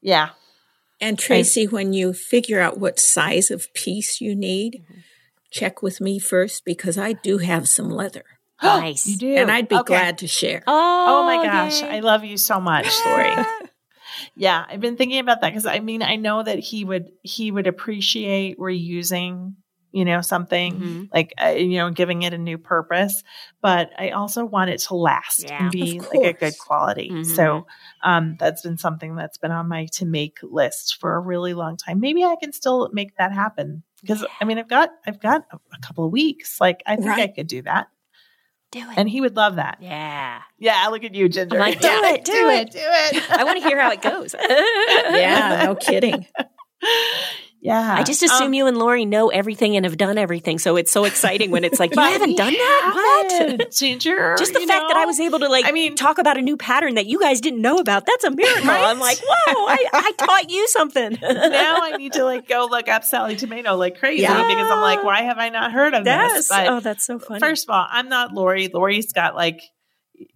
[0.00, 0.30] Yeah.
[1.00, 5.00] And Tracy, when you figure out what size of piece you need, Mm-hmm.
[5.50, 8.24] Check with me first because I do have some leather.
[8.62, 9.06] Nice.
[9.06, 9.86] you do, And I'd be Okay.
[9.94, 10.62] glad to share.
[10.66, 11.88] Oh, Oh my gosh, yay.
[11.88, 13.34] I love you so much, Lori.
[14.36, 17.50] yeah, I've been thinking about that because I mean, I know that he would he
[17.50, 19.54] would appreciate reusing,
[19.92, 21.08] you know, something Mhm.
[21.12, 23.22] like uh, you know, giving it a new purpose.
[23.60, 25.62] But I also want it to last Yeah.
[25.64, 26.56] and be like a good course.
[26.60, 27.10] quality.
[27.10, 27.26] Mhm.
[27.36, 27.66] So
[28.02, 31.76] um, that's been something that's been on my to make list for a really long
[31.76, 32.00] time.
[32.00, 35.56] Maybe I can still make that happen because I mean, I've got I've got a,
[35.74, 36.60] a couple of weeks.
[36.60, 37.88] Like I think I could do that,
[38.72, 38.96] do it.
[38.96, 39.78] and he would love that.
[39.80, 41.56] yeah, Yeah, look at you, Ginger.
[41.56, 42.60] I'm like, do Yeah, it, do do it.
[42.68, 42.78] it, do
[43.18, 43.30] it.
[43.30, 44.34] I want to hear how it goes.
[45.20, 46.26] Yeah, no kidding.
[47.60, 47.94] yeah.
[47.98, 50.90] I just assume Um, you and Lori know everything and have done everything, so it's
[50.90, 52.92] so exciting when it's like you haven't done that.
[52.94, 53.32] What?
[53.32, 54.34] haven't, Ginger?
[54.38, 56.42] Just the you fact that I was able to like I mean- talk about a
[56.42, 58.64] new pattern that you guys didn't know about, that's a miracle.
[58.66, 58.84] Right?
[58.84, 61.18] I'm like, whoa, I, I taught you something.
[61.20, 64.46] now I need to like go look up Sallie Tomato like crazy Yeah.
[64.48, 66.32] because I'm like, why have I not heard of yes.
[66.32, 66.48] this?
[66.48, 67.40] But oh, that's so funny.
[67.40, 68.68] first of all, I'm not Lori.
[68.68, 69.60] Lori's got like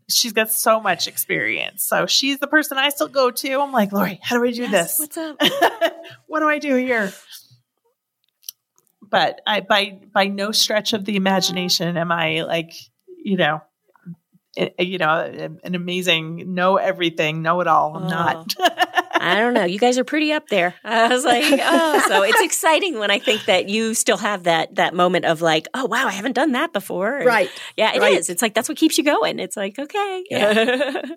[0.09, 1.85] she's got so much experience.
[1.85, 3.61] So she's the person I still go to.
[3.61, 4.99] I'm like, Lori, how do I do Yes, this?
[4.99, 5.37] What's up?
[6.27, 7.13] what do I do here?
[9.03, 12.73] But I by by no stretch of the imagination am I like,
[13.23, 13.61] you know,
[14.59, 17.97] i- you know, an amazing know everything, know it all.
[17.97, 18.09] I'm Oh.
[18.09, 18.55] not.
[19.25, 19.65] I don't know.
[19.65, 20.75] You guys are pretty up there.
[20.85, 24.75] I was like, oh, so it's exciting when I think that you still have that
[24.77, 27.17] that moment of like, oh wow, I haven't done that before.
[27.17, 27.51] And Right.
[27.77, 28.01] Yeah, it is.
[28.03, 28.29] Right.
[28.31, 29.39] It's like that's what keeps you going.
[29.39, 30.25] It's like okay.
[30.31, 31.03] Yeah.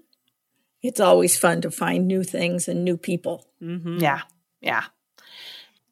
[0.84, 3.48] It's always fun to find new things and new people.
[3.60, 4.22] hmm Yeah.
[4.62, 4.84] Yeah.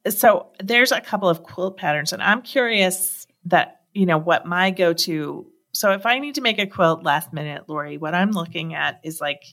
[0.08, 4.70] So there's a couple of quilt patterns, and I'm curious that, you know, what my
[4.72, 5.48] go to.
[5.74, 9.02] So if I need to make a quilt last minute, Lori, what I'm looking at
[9.04, 9.44] is like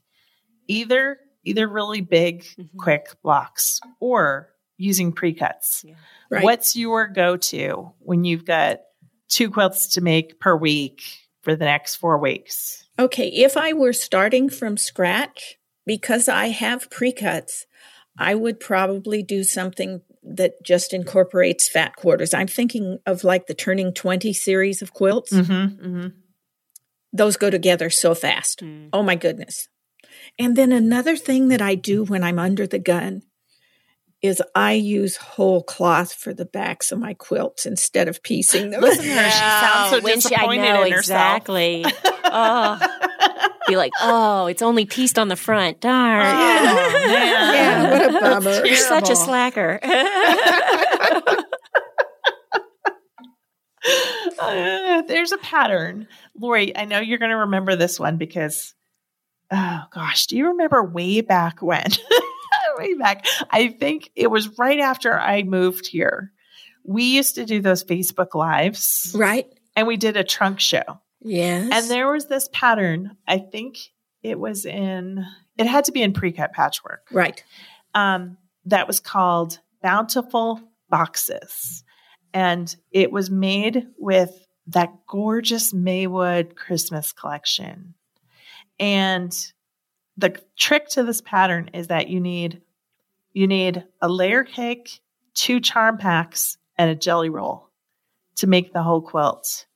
[0.69, 2.69] either either really big, Mhm.
[2.79, 5.85] quick blocks or using pre-cuts.
[6.31, 6.45] Right.
[6.45, 8.81] What's your go to when you've got
[9.29, 11.03] two quilts to make per week
[11.43, 12.85] for the next four weeks?
[12.99, 17.67] Okay, if I were starting from scratch, because I have pre-cuts,
[18.19, 22.33] I would probably do something that just incorporates fat quarters.
[22.35, 25.33] I'm thinking of like the Turning 20 series of quilts.
[25.33, 25.53] Mm-hmm,
[25.87, 26.07] mm-hmm.
[27.13, 28.61] Those go together so fast.
[28.61, 28.91] Mm.
[28.93, 29.69] Oh my goodness.
[30.39, 33.23] And then another thing that I do when I'm under the gun
[34.23, 38.81] is I use whole cloth for the backs of my quilts instead of piecing them.
[38.81, 39.31] Listen to her.
[39.31, 41.37] She sounds so when she- disappointed I know, in herself.
[41.39, 41.85] exactly.
[42.25, 45.81] oh, be like, oh, it's only pieced on the front.
[45.81, 46.25] Darn.
[46.25, 47.55] Oh, man.
[47.55, 48.65] Yeah, what a bummer.
[48.67, 49.81] You're such a slacker.
[54.39, 56.07] Uh, there's a pattern.
[56.39, 58.75] Lori, I know you're going to remember this one because,
[59.53, 61.87] oh gosh, do you remember way back when?
[62.79, 63.27] way back.
[63.51, 66.33] I think it was right after I moved here.
[66.85, 69.47] We used to do those Facebook Lives right?
[69.77, 71.01] and we did a trunk show.
[71.21, 71.71] Yes.
[71.73, 73.17] And there was this pattern.
[73.29, 73.79] I think
[74.23, 75.25] it was in,
[75.57, 77.43] it had to be in pre cut patchwork right.
[77.95, 81.85] um, that was called Bountiful Boxes.
[82.35, 84.31] And it was made with
[84.69, 87.95] that gorgeous Maywood Christmas collection.
[88.83, 89.33] And
[90.17, 92.61] the trick to this pattern is that you need
[93.33, 95.01] you need a layer cake,
[95.35, 97.71] two charm packs, and a jelly roll
[98.37, 99.67] to make the whole quilt.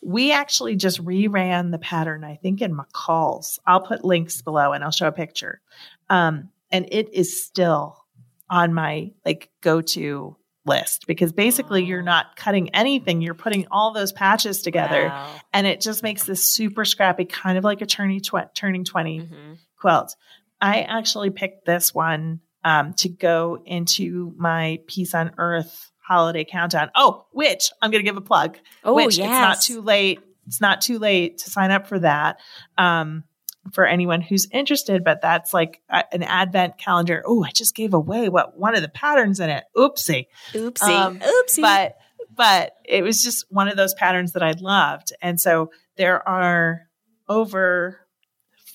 [0.00, 3.58] We actually just reran the pattern, I think, in McCall's.
[3.66, 5.60] I'll put links below and I'll show a picture.
[6.08, 8.04] Um, and it is still
[8.48, 14.12] on my like go-to list because basically you're not cutting anything you're putting all those
[14.12, 15.34] patches together Wow.
[15.52, 19.20] and it just makes this super scrappy kind of like a turning, tw- turning 20
[19.20, 19.58] Mhm.
[19.80, 20.14] quilt
[20.60, 26.90] i actually picked this one um, to go into my peace on earth holiday countdown
[26.94, 29.26] oh which i'm going to give a plug Oh, which yes.
[29.26, 30.20] it's not too late.
[30.46, 32.40] It's not too late to sign up for that.
[32.76, 33.22] Um,
[33.70, 37.22] for anyone who's interested, but that's like a, an advent calendar.
[37.24, 39.64] Oh, I just gave away what one of the patterns in it.
[39.76, 40.26] Oopsie.
[40.52, 40.82] Oopsie.
[40.82, 41.62] Um, Oopsie.
[41.62, 41.96] But
[42.34, 45.12] but it was just one of those patterns that I loved.
[45.20, 46.88] And so there are
[47.28, 48.00] over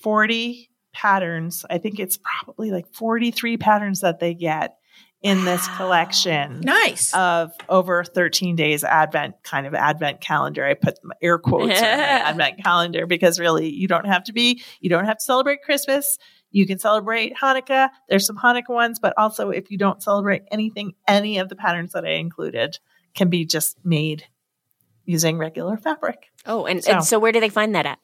[0.01, 1.65] 40 patterns.
[1.69, 4.77] I think it's probably like 43 patterns that they get
[5.23, 7.13] in this collection Nice.
[7.13, 10.63] of over 13 days Advent kind of Advent calendar.
[10.65, 14.61] I put air quotes on my Advent calendar because really you don't have to be,
[14.79, 16.17] you don't have to celebrate Christmas.
[16.51, 17.89] You can celebrate Hanukkah.
[18.09, 21.93] There's some Hanukkah ones, but also if you don't celebrate anything, any of the patterns
[21.93, 22.77] that I included
[23.15, 24.25] can be just made
[25.03, 26.27] using regular fabric.
[26.45, 27.99] Oh, and So- and so where do they find that at?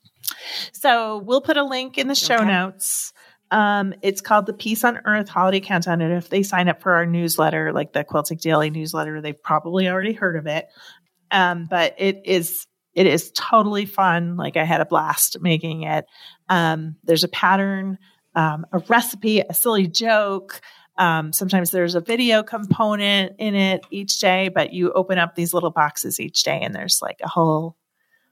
[0.72, 2.46] So we'll put a link in the show Okay.
[2.46, 3.14] notes.
[3.54, 6.02] Um, it's called the Peace on Earth Holiday Countdown.
[6.02, 9.88] And if they sign up for our newsletter, like the Quilting Daily newsletter, they've probably
[9.88, 10.68] already heard of it.
[11.30, 14.38] Um, but it is it is totally fun.
[14.38, 16.06] Like I had a blast making it.
[16.50, 18.00] Um, there's a pattern,
[18.36, 20.60] um, a recipe, a silly joke.
[20.98, 25.54] Um, sometimes there's a video component in it each day, but you open up these
[25.54, 27.78] little boxes each day, and there's like a whole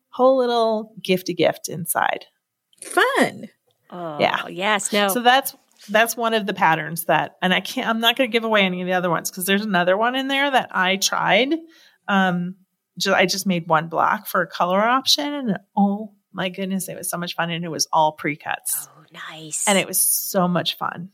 [0.10, 2.25] whole little gifty gift inside.
[2.84, 3.49] Fun.
[3.91, 4.47] Oh, Yeah.
[4.47, 4.91] Yes.
[4.93, 5.08] No.
[5.10, 5.56] So that's
[5.89, 7.88] that's one of the patterns that, and I can't.
[7.89, 10.15] I'm not going to give away any of the other ones because there's another one
[10.15, 11.56] in there that I tried.
[12.08, 12.56] Um,
[13.12, 17.10] I just made one block for a color option, and oh my goodness, it was
[17.10, 19.67] so much fun, and it was all pre cuts, oh, nice.
[19.67, 21.10] and it was so much fun.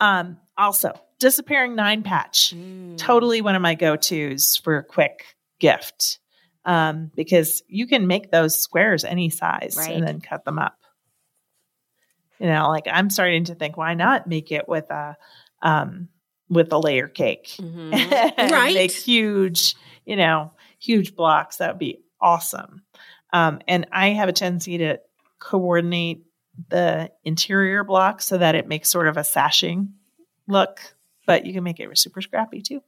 [0.00, 2.96] Um, also, disappearing nine patch, Mm.
[2.96, 5.24] totally one of my go tos for a quick
[5.60, 6.18] gift.
[6.64, 9.90] Um, because you can make those squares any size Right.
[9.90, 10.78] and then cut them up
[12.38, 15.16] you know like i'm starting to think why not make it with a
[15.62, 16.08] um
[16.48, 18.50] with a layer cake Mhm.
[18.50, 18.74] Right.
[18.74, 22.82] make huge you know huge blocks that would be awesome
[23.32, 24.98] um and i have a tendency to
[25.38, 26.24] coordinate
[26.68, 29.92] the interior block so that it makes sort of a sashing
[30.46, 30.94] look
[31.26, 32.80] but you can make it super scrappy too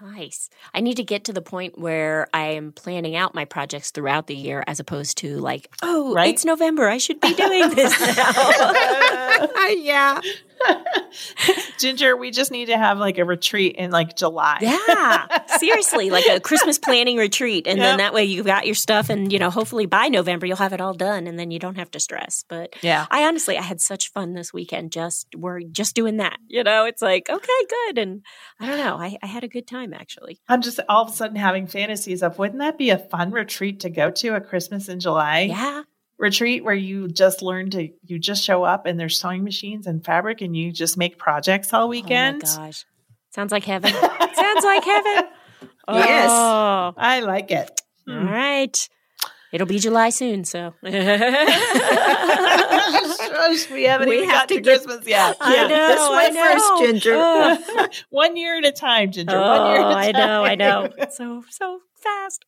[0.00, 0.48] Nice.
[0.72, 4.28] I need to get to the point where I am planning out my projects throughout
[4.28, 6.32] the year as opposed to like, oh, Right?
[6.32, 6.88] it's November.
[6.88, 9.48] I should be doing this now.
[9.70, 10.20] yeah.
[11.78, 15.26] ginger we just need to have like a retreat in like july yeah.
[15.58, 17.66] Seriously, like a Christmas planning retreat.
[17.66, 20.56] And then that way you've got your stuff and, you know, hopefully by November you'll
[20.56, 22.44] have it all done and then you don't have to stress.
[22.48, 24.92] But yeah I honestly, I had such fun this weekend.
[24.92, 26.38] Just we're just doing that.
[26.46, 28.22] You know, it's like okay, good, and
[28.60, 28.96] I don't know.
[28.96, 30.40] I, I had a good time actually.
[30.48, 33.80] I'm just all of a sudden having fantasies of wouldn't that be a fun retreat
[33.80, 35.82] to go to a Christmas in July Yeah,
[36.18, 40.04] retreat where you just learn to you just show up and there's sewing machines and
[40.04, 42.42] fabric and you just make projects all weekend.
[42.44, 42.84] Oh my gosh,
[43.30, 43.92] sounds like heaven.
[43.92, 45.24] sounds like heaven.
[45.86, 46.30] Oh, Yes.
[46.30, 47.70] Oh, I like it.
[48.08, 48.26] all Hmm.
[48.28, 48.88] right.
[49.50, 50.74] It'll be July soon, so.
[50.82, 51.48] we haven't
[54.08, 55.36] We even have got to to, get- Christmas yet.
[55.40, 56.66] I Yeah, know, this I one first.
[56.82, 57.14] Ginger.
[57.16, 57.88] Oh.
[58.10, 59.34] One year at a time, Ginger.
[59.36, 59.96] Oh, One year at a time.
[59.96, 60.90] I know, I know.
[61.10, 62.44] So so fast.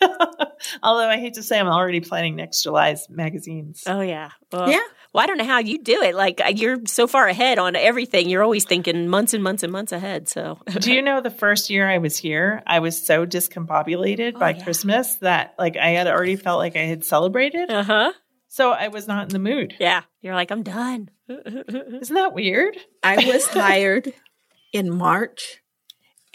[0.82, 3.84] Although I hate to say, I'm already planning next July's magazines.
[3.86, 4.30] Oh yeah.
[4.52, 4.80] Well, Yeah.
[5.12, 6.14] Well, I don't know how you do it.
[6.14, 8.28] Like you're so far ahead on everything.
[8.28, 10.28] You're always thinking months and months and months ahead.
[10.28, 14.38] So Do you know the first year I was here, I was so discombobulated Oh,
[14.40, 14.62] by yeah.
[14.64, 17.70] Christmas that like I had already felt like I had celebrated.
[17.70, 18.12] uh huh.
[18.48, 19.74] So I was not in the mood.
[19.80, 20.02] Yeah.
[20.20, 21.10] You're like I'm done.
[21.28, 22.76] Isn't that weird?
[23.02, 24.12] I was hired
[24.72, 25.62] in March,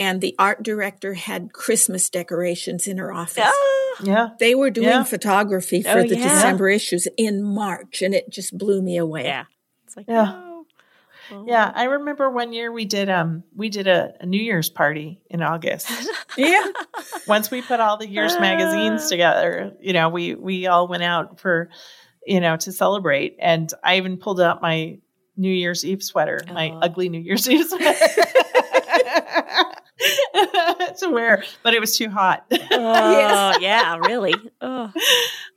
[0.01, 3.43] and the art director had Christmas decorations in her office.
[3.45, 4.03] Ah.
[4.03, 4.29] Yeah.
[4.39, 5.03] They were doing Yeah.
[5.03, 6.23] photography for Oh, the yeah.
[6.27, 9.25] December issues in March, and it just blew me away.
[9.25, 9.45] Yeah.
[9.85, 10.25] It's like Yeah.
[10.25, 10.65] no.
[11.31, 11.71] Well, Yeah.
[11.73, 15.41] I remember one year we did um we did a, a New Year's party in
[15.41, 15.89] August.
[16.37, 16.65] Yeah.
[17.27, 18.39] Once we put all the year's Ah.
[18.39, 21.69] magazines together, you know, we we all went out for
[22.25, 23.35] you know to celebrate.
[23.39, 24.97] And I even pulled out my
[25.37, 26.79] New Year's Eve sweater, my Oh.
[26.81, 28.05] ugly New Year's Eve sweater.
[30.99, 32.45] to wear, but it was too hot.
[32.73, 34.35] Oh yeah, really.
[34.61, 34.91] Oh.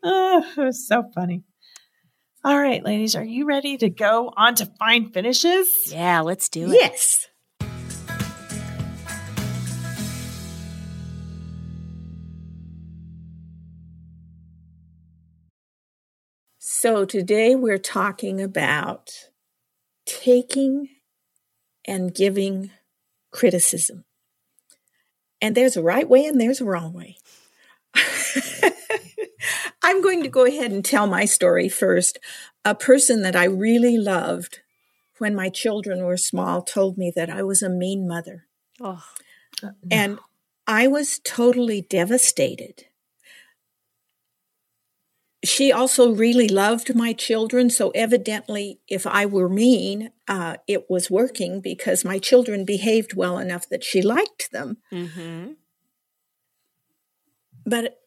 [0.07, 1.45] Oh, it was so funny.
[2.45, 5.67] All right, ladies, are you ready to go on to fine finishes?
[5.91, 6.75] Yeah, let's do it.
[6.75, 7.27] yes.
[16.59, 19.11] So today we're talking about
[20.05, 20.91] taking
[21.87, 22.71] and giving
[23.31, 24.05] criticism.
[25.45, 27.19] And there's a right way and there's a wrong way.
[29.83, 32.19] I'm going to go ahead and tell my story first.
[32.65, 34.61] A person that I really loved
[35.19, 38.47] when my children were small told me that I was a mean mother.
[38.81, 39.05] Oh.
[39.91, 40.19] And
[40.67, 42.87] I was totally devastated.
[45.45, 51.11] She also really loved my children, so evidently, if I were mean, uh, it was
[51.11, 54.79] working because my children behaved well enough that she liked them.
[54.93, 55.53] Mm-hmm.
[57.67, 58.01] But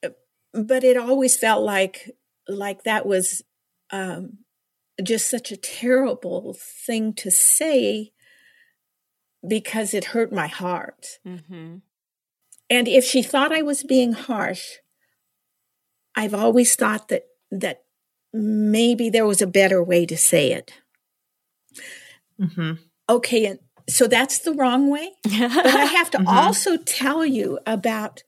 [0.53, 2.11] but it always felt like
[2.47, 3.43] like that was
[3.91, 4.39] um,
[5.03, 8.13] just such a terrible thing to say
[9.47, 11.19] because it hurt my heart.
[11.25, 11.77] Mm-hmm.
[12.69, 14.77] And if she thought I was being harsh,
[16.17, 17.83] I've always thought that that
[18.33, 20.73] maybe there was a better way to say it.
[22.41, 22.73] Mm-hmm.
[23.07, 25.11] Okay, and so that's the wrong way.
[25.23, 25.33] but
[25.65, 26.27] I have to mm-hmm.
[26.27, 28.23] also tell you about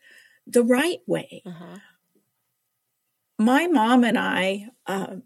[0.45, 1.41] the right way.
[1.45, 1.79] Uh-huh.
[3.39, 5.17] My mom and I uh,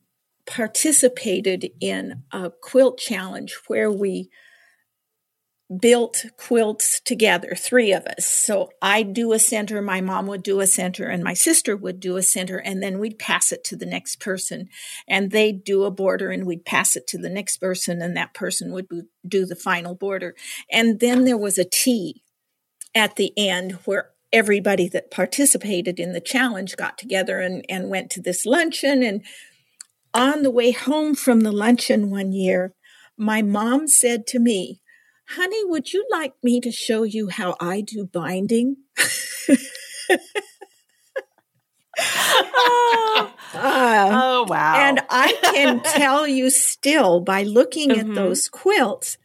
[0.45, 4.29] participated in a quilt challenge where we
[5.79, 8.25] built quilts together, three of us.
[8.25, 11.99] So I'd do a center, my mom would do a center, and my sister would
[11.99, 14.69] do a center, and then we'd pass it to the next person.
[15.07, 18.33] And they'd do a border, and we'd pass it to the next person, and that
[18.33, 18.87] person would
[19.27, 20.35] do the final border.
[20.71, 22.23] And then there was a tea
[22.93, 28.09] at the end where everybody that participated in the challenge got together and, and went
[28.11, 29.03] to this luncheon.
[29.03, 29.23] And
[30.13, 32.73] on the way home from the luncheon one year,
[33.15, 34.81] my mom said to me,
[35.35, 38.77] honey, would you like me to show you how I do binding?
[41.99, 44.75] oh, oh, wow.
[44.77, 48.11] And I can tell you still by looking mm-hmm.
[48.11, 49.17] at those quilts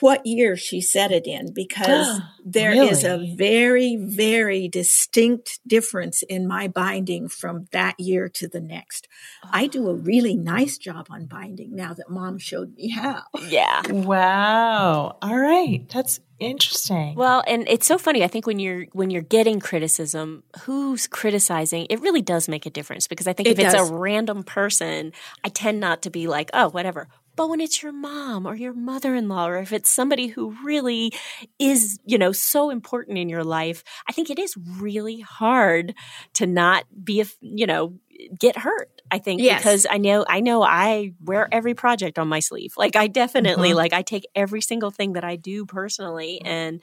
[0.00, 2.88] what year she said it in because there really?
[2.88, 9.08] is a very, very distinct difference in my binding from that year to the next.
[9.44, 9.50] Oh.
[9.52, 9.94] I do a oh.
[9.94, 13.22] really nice job on binding now that mom showed me how.
[13.48, 13.82] Yeah.
[13.90, 15.18] Wow.
[15.22, 15.88] All right.
[15.88, 17.14] That's interesting.
[17.14, 18.24] Well, and it's so funny.
[18.24, 22.70] I think when you're when you're getting criticism, who's criticizing, it really does make a
[22.70, 23.74] difference because I think it if does.
[23.74, 25.12] it's a random person,
[25.44, 27.08] I tend not to be like, oh, whatever.
[27.36, 30.56] But when it's your mom or your mother in law, or if it's somebody who
[30.64, 31.12] really
[31.58, 35.94] is, you know, so important in your life, I think it is really hard
[36.34, 37.94] to not be, a, you know,
[38.38, 38.90] get hurt.
[39.10, 39.60] I think yes.
[39.60, 42.74] because I know I know I wear every project on my sleeve.
[42.76, 43.76] Like I definitely mm-hmm.
[43.76, 46.80] like I take every single thing that I do personally and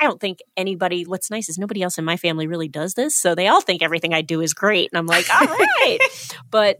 [0.00, 3.14] I don't think anybody what's nice is nobody else in my family really does this.
[3.14, 5.98] So they all think everything I do is great and I'm like, "All right."
[6.50, 6.78] but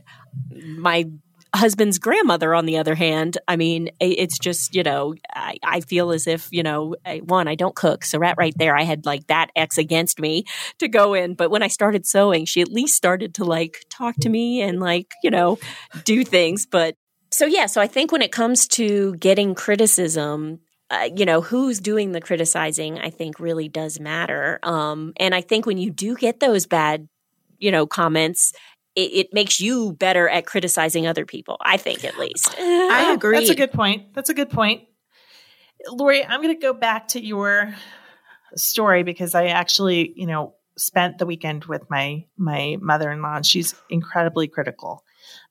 [0.54, 1.10] my
[1.56, 6.10] husband's grandmother, on the other hand, I mean, it's just, you know, I, I feel
[6.10, 8.04] as if, you know, one, I don't cook.
[8.04, 10.44] So right, right there, I had like that X against me
[10.78, 11.34] to go in.
[11.34, 14.80] But when I started sewing, she at least started to like talk to me and
[14.80, 15.58] like, you know,
[16.04, 16.66] do things.
[16.66, 16.96] But
[17.30, 21.80] so, yeah, so I think when it comes to getting criticism, uh, you know who's
[21.80, 26.14] doing the criticizing i think really does matter um, and i think when you do
[26.14, 27.08] get those bad
[27.58, 28.52] you know comments
[28.96, 31.58] it, it, makes you better at criticizing other people.
[31.60, 32.54] I think, at least.
[32.58, 33.38] I agree.
[33.38, 34.14] That's a good point.
[34.14, 34.84] That's a good point.
[35.88, 37.74] Lori, I'm going to go back to your
[38.56, 43.36] story because I actually, you know, spent the weekend with my my mother in law,
[43.36, 45.04] and she's incredibly critical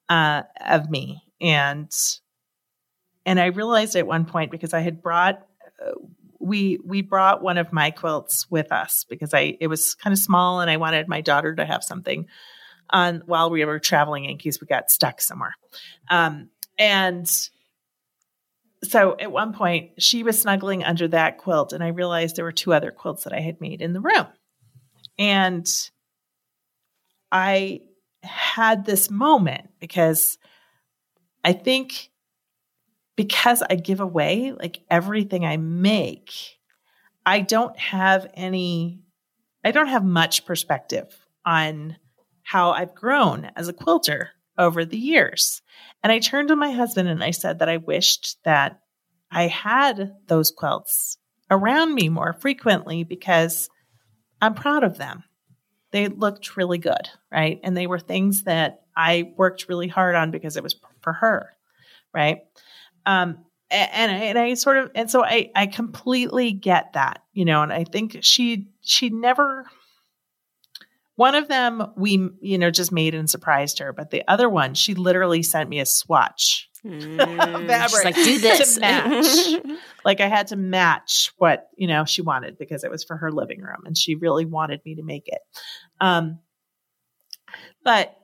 [0.10, 1.90] uh, of me, and
[3.26, 5.46] and I realized at one point because I had brought.
[5.84, 5.92] Uh,
[6.40, 10.20] we we brought one of my quilts with us because I it was kind of
[10.20, 12.28] small and I wanted my daughter to have something
[12.90, 15.56] on while we were traveling in case we got stuck somewhere.
[16.10, 17.30] Um, and
[18.84, 22.52] so at one point, she was snuggling under that quilt, and I realized there were
[22.52, 24.28] two other quilts that I had made in the room.
[25.18, 25.68] And
[27.32, 27.82] I
[28.24, 30.38] had this moment because
[31.44, 32.10] I think
[33.16, 36.32] because I give away like everything I make,
[37.26, 39.00] I don't have any,
[39.64, 41.16] I don't have much perspective
[41.46, 41.96] on
[42.46, 45.62] how I've grown as a quilter over the years.
[46.04, 48.80] And I turned to my husband and I said that I wished that
[49.32, 51.18] I had those quilts
[51.50, 53.68] around me more frequently because
[54.40, 55.24] I'm proud of them.
[55.92, 57.60] They looked really good, right?
[57.64, 61.50] And they were things that I worked really hard on because it was for her,
[62.14, 62.42] right?
[63.08, 63.40] Um,
[63.72, 67.74] and, and I sort of, and so I, I completely get that, you know, and
[67.74, 69.66] I think she, she never
[71.16, 74.74] one of them we, you know, just made and surprised her, but the other one,
[74.74, 77.18] she literally sent me a swatch mm,
[77.68, 78.76] fabric like, do this.
[78.76, 79.78] to match.
[80.06, 83.32] like I had to match what, you know, she wanted because it was for her
[83.32, 85.42] living room and she really wanted me to make it.
[86.02, 86.40] Um,
[87.84, 88.16] but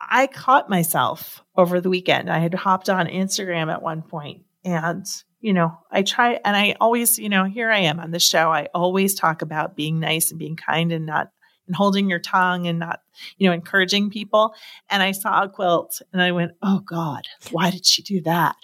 [0.00, 2.30] I caught myself over the weekend.
[2.30, 5.06] I had hopped on Instagram at one point and
[5.38, 8.50] you know, I try and I always, you know, here I am on the show.
[8.50, 11.30] I always talk about being nice and being kind and not
[11.66, 13.00] and holding your tongue and not,
[13.38, 14.54] you know, encouraging people.
[14.90, 18.56] And I saw a quilt and I went, oh God, why did she do that?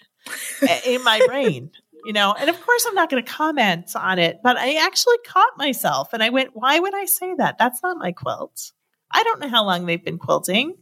[0.87, 1.71] in my brain,
[2.05, 5.19] you know, and of course I'm not going to comment on it, but I actually
[5.27, 7.59] caught myself and I went, why would I say that?
[7.59, 8.73] That's not my quilt.
[9.11, 10.77] I don't know how long they've been quilting.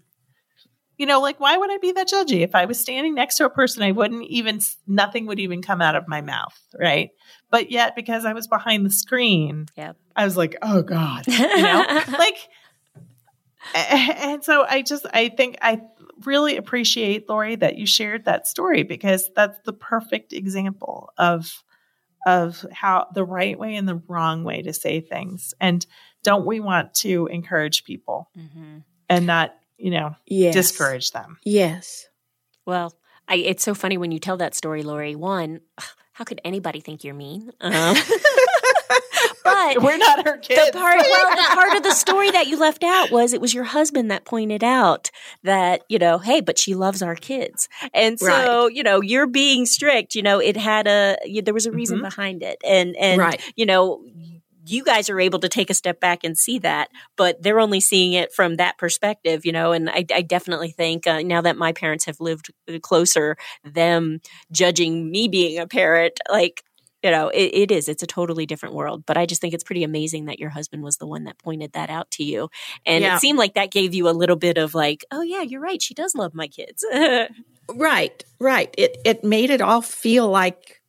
[1.00, 2.42] You know, like why would I be that judgy?
[2.42, 5.80] If I was standing next to a person, I wouldn't even nothing would even come
[5.80, 7.08] out of my mouth, right?
[7.48, 9.96] But yet because I was behind the screen, Yep.
[10.14, 11.86] I was like, "Oh god." You know?
[12.18, 12.36] like
[13.74, 15.80] and so I just I think I
[16.26, 21.64] really appreciate Lori that you shared that story because that's the perfect example of
[22.26, 25.54] of how the right way and the wrong way to say things.
[25.62, 25.86] And
[26.22, 28.80] don't we want to encourage people hmm
[29.10, 30.54] and not, you know, Yes.
[30.54, 31.38] discourage them?
[31.44, 32.06] Yes.
[32.66, 32.92] Well,
[33.28, 35.14] I, it's so funny when you tell that story, Lori.
[35.14, 35.60] One,
[36.12, 37.50] how could anybody think you're mean?
[37.60, 37.96] Um,
[39.44, 40.70] but We're not her kids.
[40.70, 43.54] the part, well, the part of the story that you left out was it was
[43.54, 45.10] your husband that pointed out
[45.44, 49.64] that you know, hey, but she loves our kids, and so you know, you're being
[49.66, 50.14] strict.
[50.14, 52.02] You know, it had a you, there was a reason Mhm.
[52.02, 53.40] behind it, and and Right.
[53.56, 54.02] you know.
[54.70, 57.80] You guys are able to take a step back and see that, but they're only
[57.80, 59.72] seeing it from that perspective, you know.
[59.72, 62.50] And I, I definitely think uh, now that my parents have lived
[62.82, 64.20] closer, them
[64.52, 66.62] judging me being a parent, like
[67.02, 67.88] you know, it, it is.
[67.88, 69.04] It's a totally different world.
[69.06, 71.72] But I just think it's pretty amazing that your husband was the one that pointed
[71.72, 72.50] that out to you.
[72.84, 73.16] And Yeah.
[73.16, 75.80] it seemed like that gave you a little bit of like, oh, yeah, you're right.
[75.80, 76.84] She does love my kids.
[77.72, 78.24] Right.
[78.40, 78.74] Right.
[78.76, 80.79] It it made it all feel like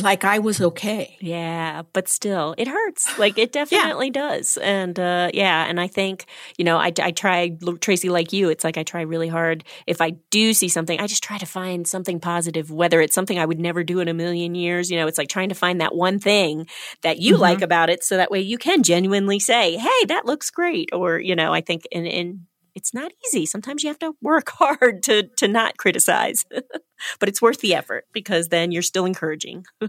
[0.00, 1.16] like I was okay.
[1.20, 1.82] yeah.
[1.92, 3.18] But still, it hurts.
[3.18, 4.56] Like it definitely does.
[4.56, 5.66] And uh, yeah.
[5.66, 6.24] And I think,
[6.56, 9.64] you know, I, I try, Tracy, like you, it's like I try really hard.
[9.86, 13.38] If I do see something, I just try to find something positive, whether it's something
[13.38, 14.90] I would never do in a million years.
[14.90, 16.66] You know, it's like trying to find that one thing
[17.02, 17.40] that you Mhm.
[17.40, 20.88] like about it so that way you can genuinely say, hey, that looks great.
[20.94, 22.40] Or, you know, I think, and, and
[22.74, 23.44] it's not easy.
[23.44, 26.46] Sometimes you have to work hard to, to not criticize,
[27.18, 29.64] but it's worth the effort because then you're still encouraging.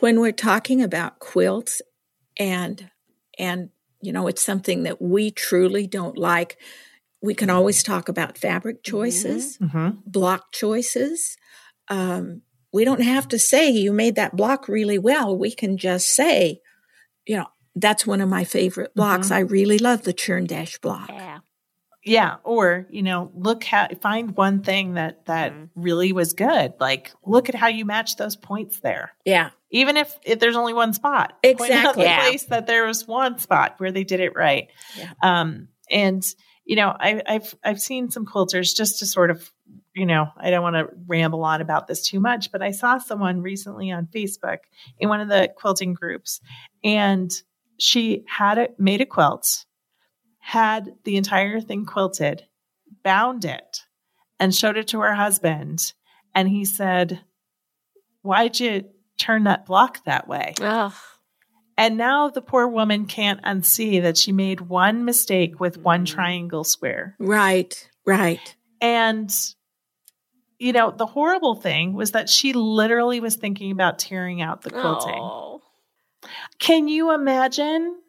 [0.00, 1.80] When we're talking about quilts
[2.38, 2.90] and
[3.38, 3.70] and
[4.02, 6.58] you know it's something that we truly don't like,
[7.22, 9.90] we can always talk about fabric choices, Mm-hmm.
[10.06, 11.36] block choices.
[11.88, 12.42] Um,
[12.72, 15.36] we don't have to say you made that block really well.
[15.36, 16.60] We can just say,
[17.26, 19.30] you know, that's one of my favorite blocks.
[19.30, 21.08] I really love the churn dash block.
[21.08, 21.31] Yeah.
[22.04, 25.68] Yeah, or you know, look how find one thing that that Mhm.
[25.76, 26.74] really was good.
[26.80, 29.12] Like, look at how you match those points there.
[29.24, 29.50] Yeah.
[29.70, 32.02] Even if, if there's only one spot, Exactly.
[32.02, 32.20] the Yeah.
[32.20, 34.68] place that there was one spot where they did it right.
[34.98, 35.12] Yeah.
[35.22, 36.22] Um, and
[36.64, 39.50] you know, I, I've I've seen some quilters just to sort of,
[39.94, 42.98] you know, I don't want to ramble on about this too much, but I saw
[42.98, 44.58] someone recently on Facebook
[44.98, 46.40] in one of the quilting groups,
[46.84, 47.30] and
[47.78, 49.64] she had it made a quilt,
[50.44, 52.42] had the entire thing quilted,
[53.04, 53.78] bound it,
[54.40, 55.92] and showed it to her husband,
[56.34, 57.24] and he said,
[58.22, 58.84] "Why'd you
[59.18, 60.92] turn that block that way?" Oh,
[61.78, 66.08] And now the poor woman can't unsee that she made one mistake with one Mhm.
[66.08, 67.16] triangle square.
[67.18, 67.88] Right.
[68.04, 68.54] Right.
[68.80, 69.30] And,
[70.58, 74.70] you know, the horrible thing was that she literally was thinking about tearing out the
[74.70, 75.22] quilting.
[75.22, 75.62] Oh.
[76.58, 78.01] Can you imagine?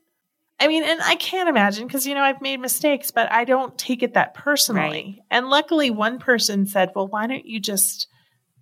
[0.63, 3.77] I mean, and I can't imagine because, you know, I've made mistakes, but I don't
[3.77, 5.21] take it that personally.
[5.29, 8.07] And luckily, one person said, well, why don't you just,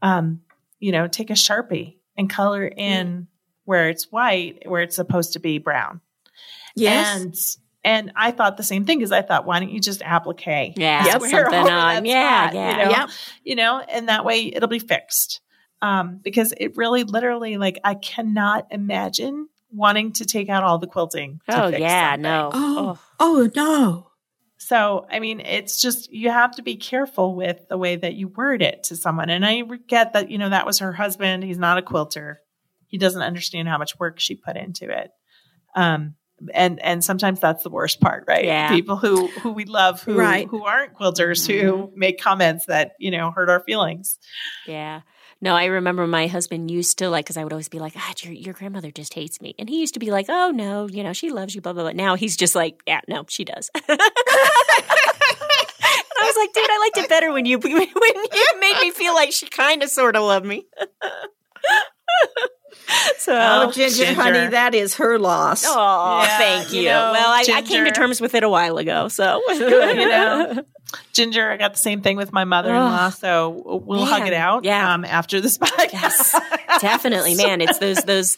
[0.01, 0.41] um,
[0.79, 3.27] you know, take a Sharpie and color in
[3.65, 6.01] where it's white, where it's supposed to be brown.
[6.75, 7.15] Yes.
[7.15, 7.35] And
[7.83, 10.73] and I thought the same thing because I thought, why don't you just applique?
[10.77, 11.21] Yeah, Yep.
[11.21, 12.05] something on.
[12.05, 12.71] Yeah, spot, yeah.
[12.71, 12.91] You know?
[12.91, 13.09] Yep.
[13.43, 15.41] you know, and that way it'll be fixed.
[15.83, 20.87] Um, because it really literally like I cannot imagine wanting to take out all the
[20.87, 21.39] quilting.
[21.49, 22.21] to Oh, fix yeah, something.
[22.23, 22.49] no.
[22.53, 22.99] oh.
[23.19, 24.07] Oh no.
[24.57, 28.27] So, I mean, it's just you have to be careful with the way that you
[28.27, 29.29] word it to someone.
[29.29, 31.43] And I get that, you know, that was her husband.
[31.43, 32.39] He's not a quilter.
[32.85, 35.11] He doesn't understand how much work she put into it.
[35.75, 36.15] Um,
[36.53, 38.45] and and sometimes that's the worst part, right?
[38.45, 38.69] Yeah.
[38.69, 40.47] People who who we love who Right.
[40.47, 44.17] who aren't quilters who make comments that, you know, hurt our feelings.
[44.67, 45.01] Yeah.
[45.43, 48.13] No, I remember my husband used to like, because I would always be like, ah,
[48.21, 49.55] your, your grandmother just hates me.
[49.57, 51.81] And he used to be like, oh, no, you know, she loves you, blah, blah,
[51.83, 51.91] blah.
[51.93, 53.71] Now he's just like, yeah, no, she does.
[53.75, 54.09] and I
[56.23, 59.31] was like, dude, I liked it better when you, when you made me feel like
[59.31, 60.65] she kind of sort of loved me.
[63.17, 64.21] so, Oh, Ginger, Ginger.
[64.21, 65.63] honey, that is her loss.
[65.65, 66.89] Oh, Yeah, thank you you.
[66.89, 69.07] know, well, I, I came to terms with it a while ago.
[69.07, 70.63] So, you know.
[71.13, 74.93] Ginger, I got the same thing with my mother-in-law, so we'll hug it out yeah.
[74.93, 75.93] um, after this podcast.
[75.93, 76.35] Yes,
[76.81, 77.61] definitely, man.
[77.61, 78.37] It's those those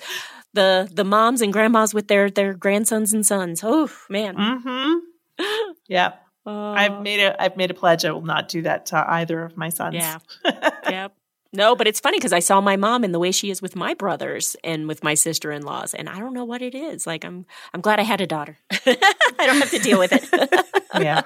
[0.54, 3.62] the the moms and grandmas with their their grandsons and sons.
[3.64, 5.44] Oh man, Mm-hmm.
[5.88, 6.20] Yep.
[6.46, 9.44] Uh, I've made a I've made a pledge I will not do that to either
[9.44, 9.96] of my sons.
[9.96, 10.20] yeah,
[10.90, 11.14] yep.
[11.56, 13.76] No, but it's funny because I saw my mom and the way she is with
[13.76, 17.08] my brothers and with my sister in laws, and I don't know what it is.
[17.08, 18.58] Like I'm I'm glad I had a daughter.
[18.72, 18.98] I
[19.40, 20.28] don't have to deal with it.
[21.00, 21.22] yeah.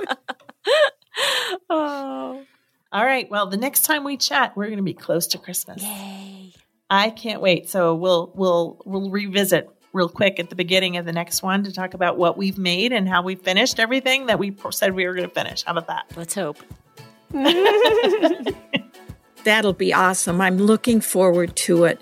[1.70, 2.44] oh.
[2.92, 3.30] All right.
[3.30, 5.84] Well, the next time we chat, we're going to be close to Christmas.
[5.84, 6.54] Yay.
[6.90, 7.70] I can't wait.
[7.70, 11.74] So we'll we'll we'll revisit real quick at the beginning of the next one to
[11.74, 15.14] talk about what we've made and how we finished everything that we said we were
[15.14, 15.64] going to finish.
[15.64, 16.06] How about that?
[16.16, 16.58] Let's hope.
[19.44, 20.40] That'll be awesome.
[20.40, 22.02] I'm looking forward to it.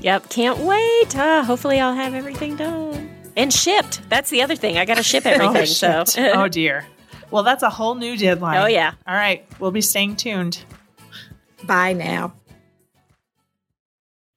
[0.00, 1.16] Yep, can't wait.
[1.16, 4.08] Uh, hopefully, I'll have everything done and shipped.
[4.08, 4.78] That's the other thing.
[4.78, 5.62] I got to ship everything.
[5.62, 6.86] oh, so, oh dear.
[7.30, 8.58] Well, that's a whole new deadline.
[8.58, 8.92] oh yeah.
[9.06, 9.46] All right.
[9.58, 10.64] We'll be staying tuned.
[11.64, 12.34] Bye now.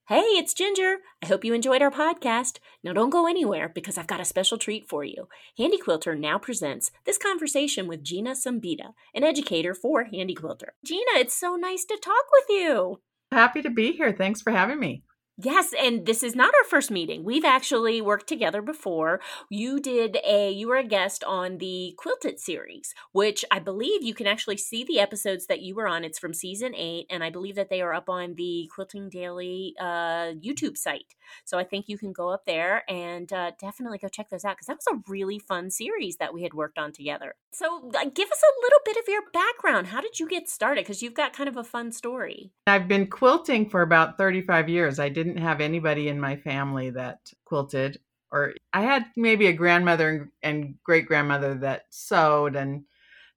[0.08, 0.98] Hey, it's Ginger.
[1.22, 2.58] I hope you enjoyed our podcast.
[2.84, 5.28] Now, don't go anywhere because I've got a special treat for you.
[5.56, 10.74] Handy Quilter now presents this conversation with Gina Sambita, an educator for Handy Quilter.
[10.84, 13.02] Gina, it's so nice to talk with you.
[13.32, 14.12] Happy to be here.
[14.12, 15.04] Thanks for having me.
[15.42, 17.24] Yes, and this is not our first meeting.
[17.24, 19.22] We've actually worked together before.
[19.50, 24.14] You did a you were a guest on the Quilted series, which I believe you
[24.14, 26.04] can actually see the episodes that you were on.
[26.04, 29.76] It's from season 8 and I believe that they are up on the Quilting Daily
[29.80, 31.16] uh, YouTube site.
[31.46, 34.58] So I think you can go up there and uh, definitely go check those out
[34.58, 37.36] because that was a really fun series that we had worked on together.
[37.52, 39.88] So uh, give us a little bit of your background.
[39.88, 40.82] How did you get started?
[40.82, 42.52] Because you've got kind of a fun story.
[42.68, 45.00] I've been quilting for about 35 years.
[45.00, 48.00] I didn't have anybody in my family that quilted,
[48.32, 52.84] or I had maybe a grandmother and great grandmother that sewed and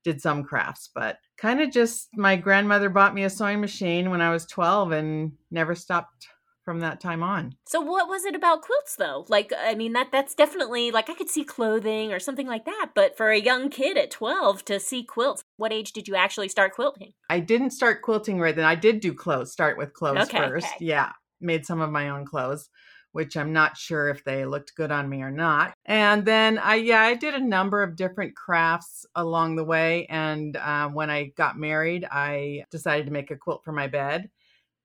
[0.05, 4.21] did some crafts, but kind of just my grandmother bought me a sewing machine when
[4.21, 6.27] I was 12 and never stopped
[6.65, 7.55] from that time on.
[7.67, 9.27] So what was it about quilts though?
[9.29, 12.91] Like I mean that that's definitely like I could see clothing or something like that,
[12.95, 16.49] but for a young kid at 12 to see quilts, what age did you actually
[16.49, 17.13] start quilting?
[17.29, 18.65] I didn't start quilting right then.
[18.65, 20.67] I did do clothes, start with clothes Okay, first.
[20.67, 20.85] okay.
[20.85, 22.69] Yeah, made some of my own clothes,
[23.13, 25.75] which I'm not sure if they looked good on me or not.
[25.85, 30.07] And then I, yeah, I did a number of different crafts along the way.
[30.07, 34.31] And uh, when I got married, I decided to make a quilt for my bed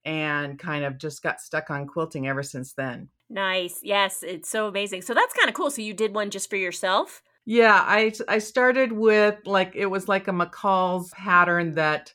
[0.05, 3.09] and kind of just got stuck on quilting ever since then.
[3.29, 3.79] Nice.
[3.83, 5.01] Yes, it's so amazing.
[5.01, 5.69] So that's kind of cool.
[5.69, 7.21] So you did one just for yourself?
[7.45, 12.13] Yeah, I I started with like it was like a McCall's pattern that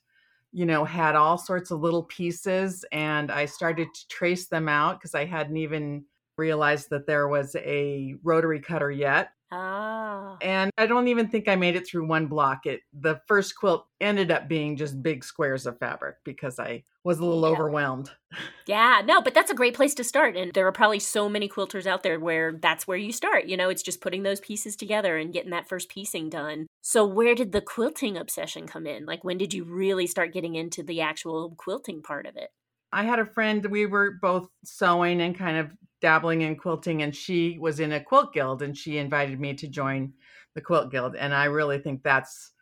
[0.53, 4.99] you know had all sorts of little pieces and I started to trace them out
[4.99, 6.05] because I hadn't even
[6.37, 9.31] realized that there was a rotary cutter yet.
[9.53, 10.41] Ah.
[10.41, 12.67] And I don't even think I made it through one block.
[12.67, 17.19] It the first quilt ended up being just big squares of fabric because I was
[17.19, 17.51] a little Yeah.
[17.51, 18.11] overwhelmed.
[18.67, 20.37] Yeah, no, but that's a great place to start.
[20.37, 23.47] And there are probably so many quilters out there where that's where you start.
[23.47, 26.67] You know, it's just putting those pieces together and getting that first piecing done.
[26.81, 29.05] So, where did the quilting obsession come in?
[29.05, 32.51] Like, when did you really start getting into the actual quilting part of it?
[32.93, 37.15] I had a friend, we were both sewing and kind of dabbling in quilting, and
[37.15, 40.13] she was in a quilt guild and she invited me to join
[40.55, 41.17] the quilt guild.
[41.17, 42.53] And I really think that's,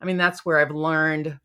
[0.00, 1.38] I mean, that's where I've learned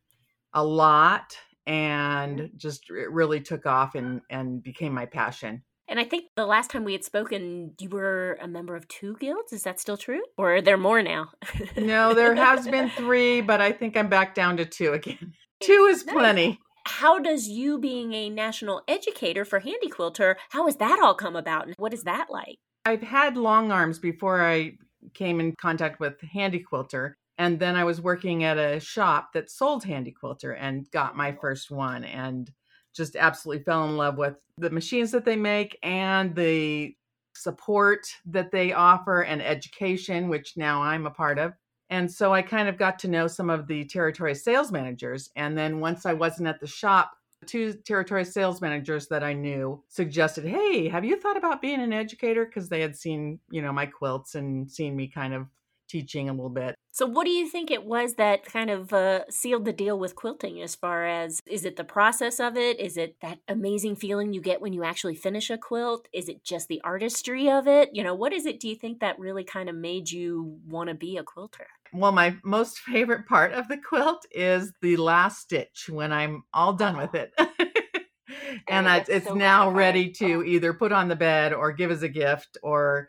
[0.52, 2.56] a lot and mm-hmm.
[2.56, 5.62] just it really took off and, and became my passion.
[5.86, 9.16] And I think the last time we had spoken, you were a member of two
[9.20, 9.54] guilds.
[9.54, 10.22] Is that still true?
[10.36, 11.30] Or are there more now?
[11.76, 15.32] No, there has been three, but I think I'm back down to two again.
[15.60, 16.60] Two is plenty.
[16.86, 21.36] How does you being a national educator for Handy Quilter, how has that all come
[21.36, 21.66] about?
[21.66, 22.56] And what is that like?
[22.84, 24.78] I've had long arms before I
[25.14, 27.16] came in contact with Handy Quilter.
[27.38, 31.32] And then I was working at a shop that sold Handy Quilter and got my
[31.32, 32.50] first one and
[32.96, 36.94] just absolutely fell in love with the machines that they make and the
[37.36, 41.52] support that they offer and education, which now I'm a part of.
[41.90, 45.30] And so I kind of got to know some of the territory sales managers.
[45.36, 47.12] And then once I wasn't at the shop,
[47.46, 51.92] two territory sales managers that I knew suggested, Hey, have you thought about being an
[51.92, 52.44] educator?
[52.44, 55.46] Because they had seen, you know, my quilts and seen me kind of
[55.88, 56.74] teaching a little bit.
[56.92, 60.16] So, what do you think it was that kind of uh, sealed the deal with
[60.16, 62.78] quilting as far as is it the process of it?
[62.80, 66.08] Is it that amazing feeling you get when you actually finish a quilt?
[66.12, 67.90] Is it just the artistry of it?
[67.92, 70.88] You know, what is it do you think that really kind of made you want
[70.88, 71.68] to be a quilter?
[71.92, 76.72] Well, my most favorite part of the quilt is the last stitch when I'm all
[76.72, 77.32] done with it.
[78.68, 82.02] and I, it's so now ready to either put on the bed or give as
[82.02, 83.08] a gift or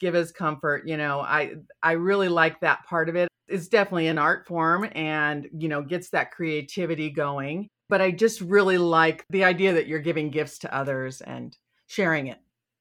[0.00, 0.86] give as comfort.
[0.86, 3.28] You know, I I really like that part of it.
[3.48, 7.68] It's definitely an art form and, you know, gets that creativity going.
[7.88, 11.56] But I just really like the idea that you're giving gifts to others and
[11.86, 12.38] sharing it.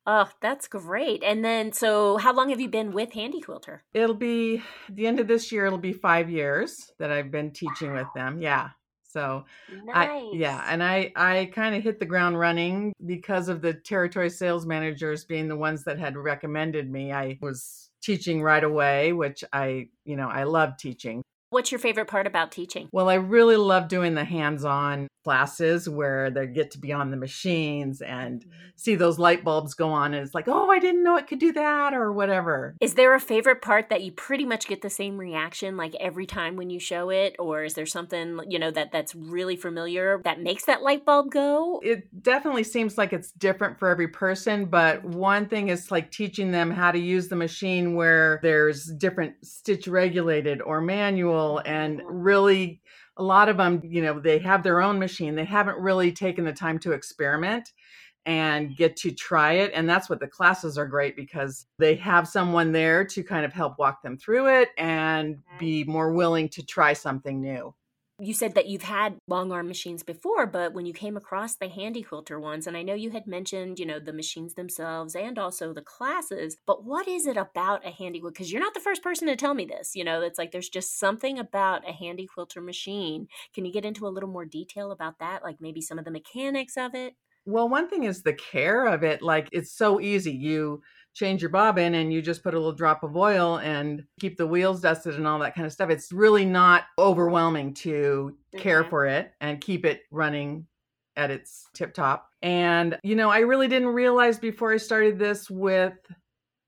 [0.08, 1.24] Oh, that's great.
[1.24, 3.84] And then, so how long have you been with Handy Quilter?
[3.93, 7.93] It'll be the end of this year, it'll be five years that I've been teaching
[7.93, 8.39] with them.
[8.39, 8.70] Yeah.
[9.03, 9.45] So
[9.93, 14.30] I, yeah, and I I kind of hit the ground running because of the territory
[14.30, 17.14] sales managers being the ones that had recommended me.
[17.14, 21.24] I was teaching right away, which I, you know, I love teaching.
[21.56, 22.89] What's your favorite part about teaching?
[22.91, 27.12] Well, I really love doing the hands on classes where they get to be on
[27.12, 28.51] the machines and Mm-hmm.
[28.76, 30.14] see those light bulbs go on.
[30.14, 32.76] And it's like, oh, I didn't know it could do that or whatever.
[32.82, 36.26] Is there a favorite part that you pretty much get the same reaction like every
[36.26, 37.38] time when you show it?
[37.39, 41.32] Or is there something, you know, that that's really familiar that makes that light bulb
[41.32, 41.80] go?
[41.84, 46.51] It definitely seems like it's different for every person, but one thing is like teaching
[46.51, 52.08] them how to use the machine where there's different stitch regulated or manual and mm-hmm.
[52.08, 52.82] really
[53.18, 55.36] a lot of them, you know, they have their own machine.
[55.36, 57.72] They haven't really taken the time to experiment
[58.26, 59.72] and get to try it.
[59.74, 63.54] And that's what the classes are great because they have someone there to kind of
[63.54, 65.58] help walk them through it and mm-hmm.
[65.60, 67.74] be more willing to try something new.
[68.18, 71.68] You said that you've had long arm machines before, but when you came across the
[71.68, 75.38] handy quilter ones, and I know you had mentioned, you know, the machines themselves and
[75.38, 78.34] also the classes, but what is it about a handy quilter?
[78.36, 79.95] Because you're not the first person to tell me this.
[79.95, 83.28] You know, it's like there's just something about a handy quilter machine.
[83.53, 85.43] Can you get into a little more detail about that?
[85.43, 87.16] Like maybe some of the mechanics of it?
[87.46, 89.22] Well, one thing is the care of it.
[89.22, 90.32] Like it's so easy.
[90.32, 90.82] You
[91.14, 94.46] change your bobbin and you just put a little drop of oil and keep the
[94.46, 95.89] wheels dusted and all that kind of stuff.
[95.89, 98.89] It's really not overwhelming to care mm-hmm.
[98.89, 100.68] for it and keep it running
[101.16, 102.30] at its tip top.
[102.41, 105.93] And, you know, I really didn't realize before I started this with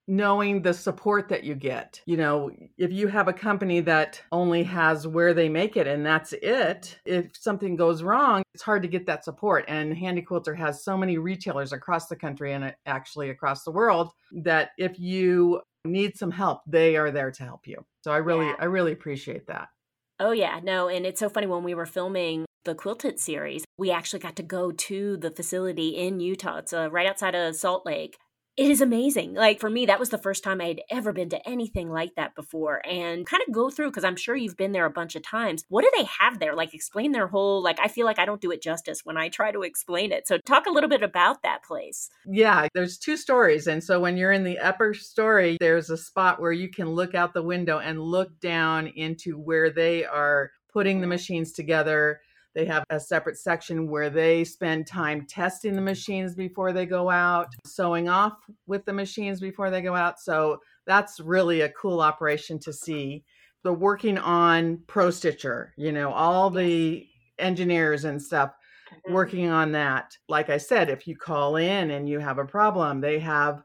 [0.08, 2.02] knowing the support that you get.
[2.06, 6.06] You know, if you have a company that only has where they make it and
[6.06, 9.66] that's it, if something goes wrong, it's hard to get that support.
[9.68, 13.72] And Handy Quilter has so many retailers across the country and uh, actually across the
[13.72, 14.12] world
[14.44, 17.86] that if you need some help, they are there to help you.
[18.04, 18.56] So I really Yeah.
[18.60, 19.70] I really appreciate that.
[20.20, 23.92] Oh yeah, no, and it's so funny when we were filming the Quilted series, we
[23.92, 26.58] actually got to go to the facility in Utah.
[26.58, 28.18] It's uh, right outside of Salt Lake.
[28.58, 29.36] It is amazing.
[29.36, 32.16] Like for me, that was the first time I had ever been to anything like
[32.16, 35.16] that before, and kind of go through because I'm sure you've been there a bunch
[35.16, 35.64] of times.
[35.70, 36.56] What do they have there?
[36.56, 37.62] Like explain their whole.
[37.62, 40.28] Like I feel like I don't do it justice when I try to explain it.
[40.28, 42.10] So talk a little bit about that place.
[42.26, 43.68] Yeah, there's two stories.
[43.68, 47.14] And so when you're in the upper story, there's a spot where you can look
[47.14, 52.22] out the window and look down into where they are putting the machines together.
[52.58, 57.08] They have a separate section where they spend time testing the machines before they go
[57.08, 58.34] out, sewing off
[58.66, 60.20] with the machines before they go out.
[60.20, 63.24] So that's really a cool operation to see.
[63.62, 67.06] The working on Pro Stitcher, you know, all the
[67.38, 68.50] engineers and stuff
[68.90, 69.14] mm-hmm.
[69.14, 70.18] working on that.
[70.28, 73.62] Like I said, if you call in and you have a problem, they have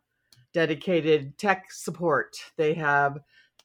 [0.52, 3.20] dedicated tech support, they have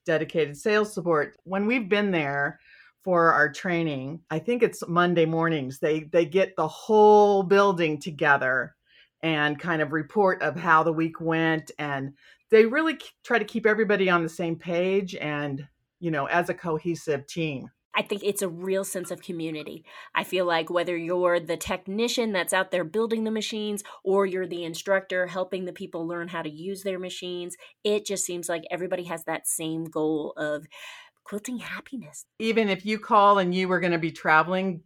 [0.06, 1.36] dedicated sales support.
[1.44, 2.62] When we've been there
[3.08, 8.76] for our training, I think it's Monday mornings, they they get the whole building together
[9.24, 12.12] and kind of report of how the week went and
[12.52, 15.66] they really try to keep everybody on the same page and
[16.02, 19.84] you know as a cohesive team I think it's a real sense of community.
[20.14, 24.46] I feel like whether you're the technician that's out there building the machines or you're
[24.46, 28.66] the instructor helping the people learn how to use their machines, it just seems like
[28.70, 30.68] everybody has that same goal of
[31.28, 32.26] quilting happiness.
[32.40, 34.82] even if you call and you were going to be traveling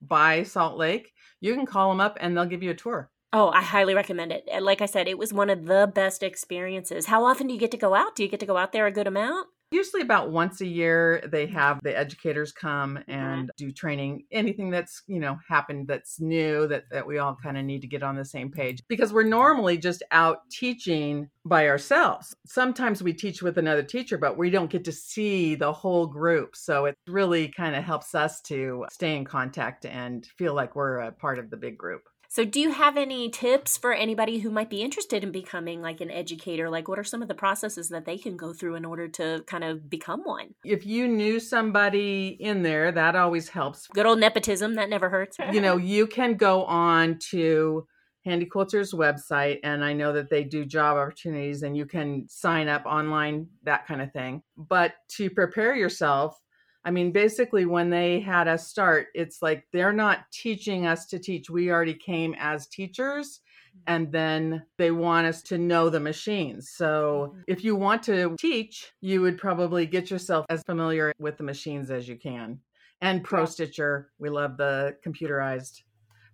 [0.00, 3.10] by Salt Lake, you can call them up and they'll give you a tour.
[3.34, 4.48] Oh, I highly recommend it.
[4.62, 7.06] Like I said, it was one of the best experiences.
[7.06, 8.14] How often do you get to go out?
[8.14, 9.48] Do you get to go out there a good amount?
[9.74, 14.22] Usually, about once a year, they have the educators come and do training.
[14.30, 17.88] Anything that's you know happened that's new that that we all kind of need to
[17.88, 22.36] get on the same page because we're normally just out teaching by ourselves.
[22.46, 26.54] Sometimes we teach with another teacher, but we don't get to see the whole group.
[26.54, 30.98] So it really kind of helps us to stay in contact and feel like we're
[30.98, 32.02] a part of the big group.
[32.34, 36.00] So, do you have any tips for anybody who might be interested in becoming like
[36.00, 36.68] an educator?
[36.68, 39.44] Like, what are some of the processes that they can go through in order to
[39.46, 40.48] kind of become one?
[40.64, 43.86] if you knew somebody in there, that always helps.
[43.86, 45.36] Good old nepotism, that never hurts.
[45.52, 47.86] You know, you can go on to
[48.24, 52.66] Handy Quilter's website, and I know that they do job opportunities and you can sign
[52.66, 54.42] up online, that kind of thing.
[54.56, 56.36] But to prepare yourself,
[56.84, 61.18] I mean, basically, when they had us start, it's like they're not teaching us to
[61.18, 61.48] teach.
[61.48, 63.40] We already came as teachers,
[63.86, 66.70] and then they want us to know the machines.
[66.70, 71.44] So, if you want to teach, you would probably get yourself as familiar with the
[71.44, 72.60] machines as you can.
[73.00, 75.82] And Pro Stitcher, we love the computerized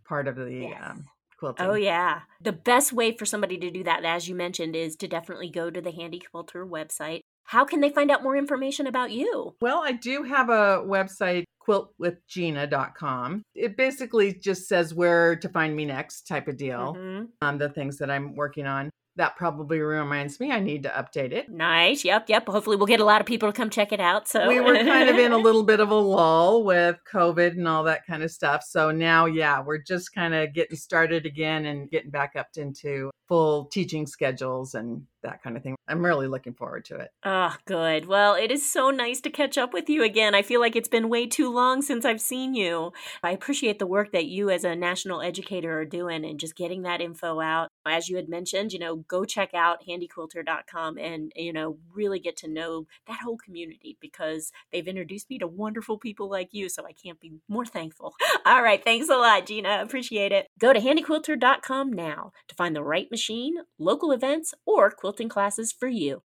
[0.05, 0.83] part of the Yes.
[0.85, 1.05] um,
[1.39, 1.67] quilting.
[1.67, 2.21] Oh, yeah.
[2.41, 5.71] The best way for somebody to do that, as you mentioned, is to definitely go
[5.71, 7.23] to the Handy Quilter website.
[7.51, 9.57] How can they find out more information about you?
[9.61, 13.43] Well, I do have a website, quiltwithgina.com.
[13.57, 17.27] It basically just says where to find me next type of deal, Mhm.
[17.43, 18.89] um, the things that I'm working on.
[19.17, 21.51] That probably reminds me I need to update it.
[21.51, 22.05] Nice.
[22.05, 22.29] Yep.
[22.29, 22.49] Yep.
[22.49, 24.29] Hopefully, we'll get a lot of people to come check it out.
[24.29, 27.69] So we were kind of in a little bit of a lull with COVID and
[27.69, 28.63] all that kind of stuff.
[28.67, 33.11] So now, yeah, we're just kind of getting started again and getting back up into
[33.31, 35.77] full teaching schedules and that kind of thing.
[35.87, 37.11] I'm really looking forward to it.
[37.25, 38.07] Ah, oh, good.
[38.07, 40.35] Well, it is so nice to catch up with you again.
[40.35, 42.93] I feel like it's been way too long since I've seen you.
[43.23, 46.83] I appreciate the work that you as a national educator are doing and just getting
[46.83, 47.70] that info out.
[47.87, 52.37] As you had mentioned, you know, go check out handyquilter.com and, you know, really get
[52.39, 56.69] to know that whole community because they've introduced me to wonderful people like you.
[56.69, 58.15] So I can't be more thankful.
[58.47, 58.83] All right.
[58.83, 59.81] Thanks a lot, Gina.
[59.83, 60.49] Appreciate it.
[60.59, 65.89] Go to handyquilter.com now to find the right machine, local events, or quilting classes for
[65.89, 66.23] you.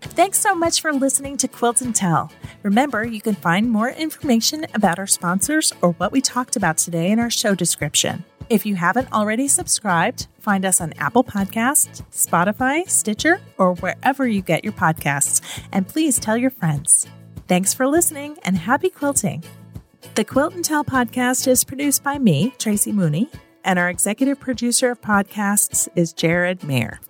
[0.00, 2.30] Thanks so much for listening to Quilt and Tell.
[2.62, 7.10] Remember, you can find more information about our sponsors or what we talked about today
[7.10, 8.24] in our show description.
[8.50, 14.42] If you haven't already subscribed, find us on Apple Podcasts, Spotify, Stitcher, or wherever you
[14.42, 15.40] get your podcasts.
[15.72, 17.06] And please tell your friends.
[17.48, 19.44] Thanks for listening and happy quilting.
[20.14, 23.30] The Quilt and Tell podcast is produced by me, Tracy Mooney,
[23.64, 27.00] and our executive producer of podcasts is Jared Mayer.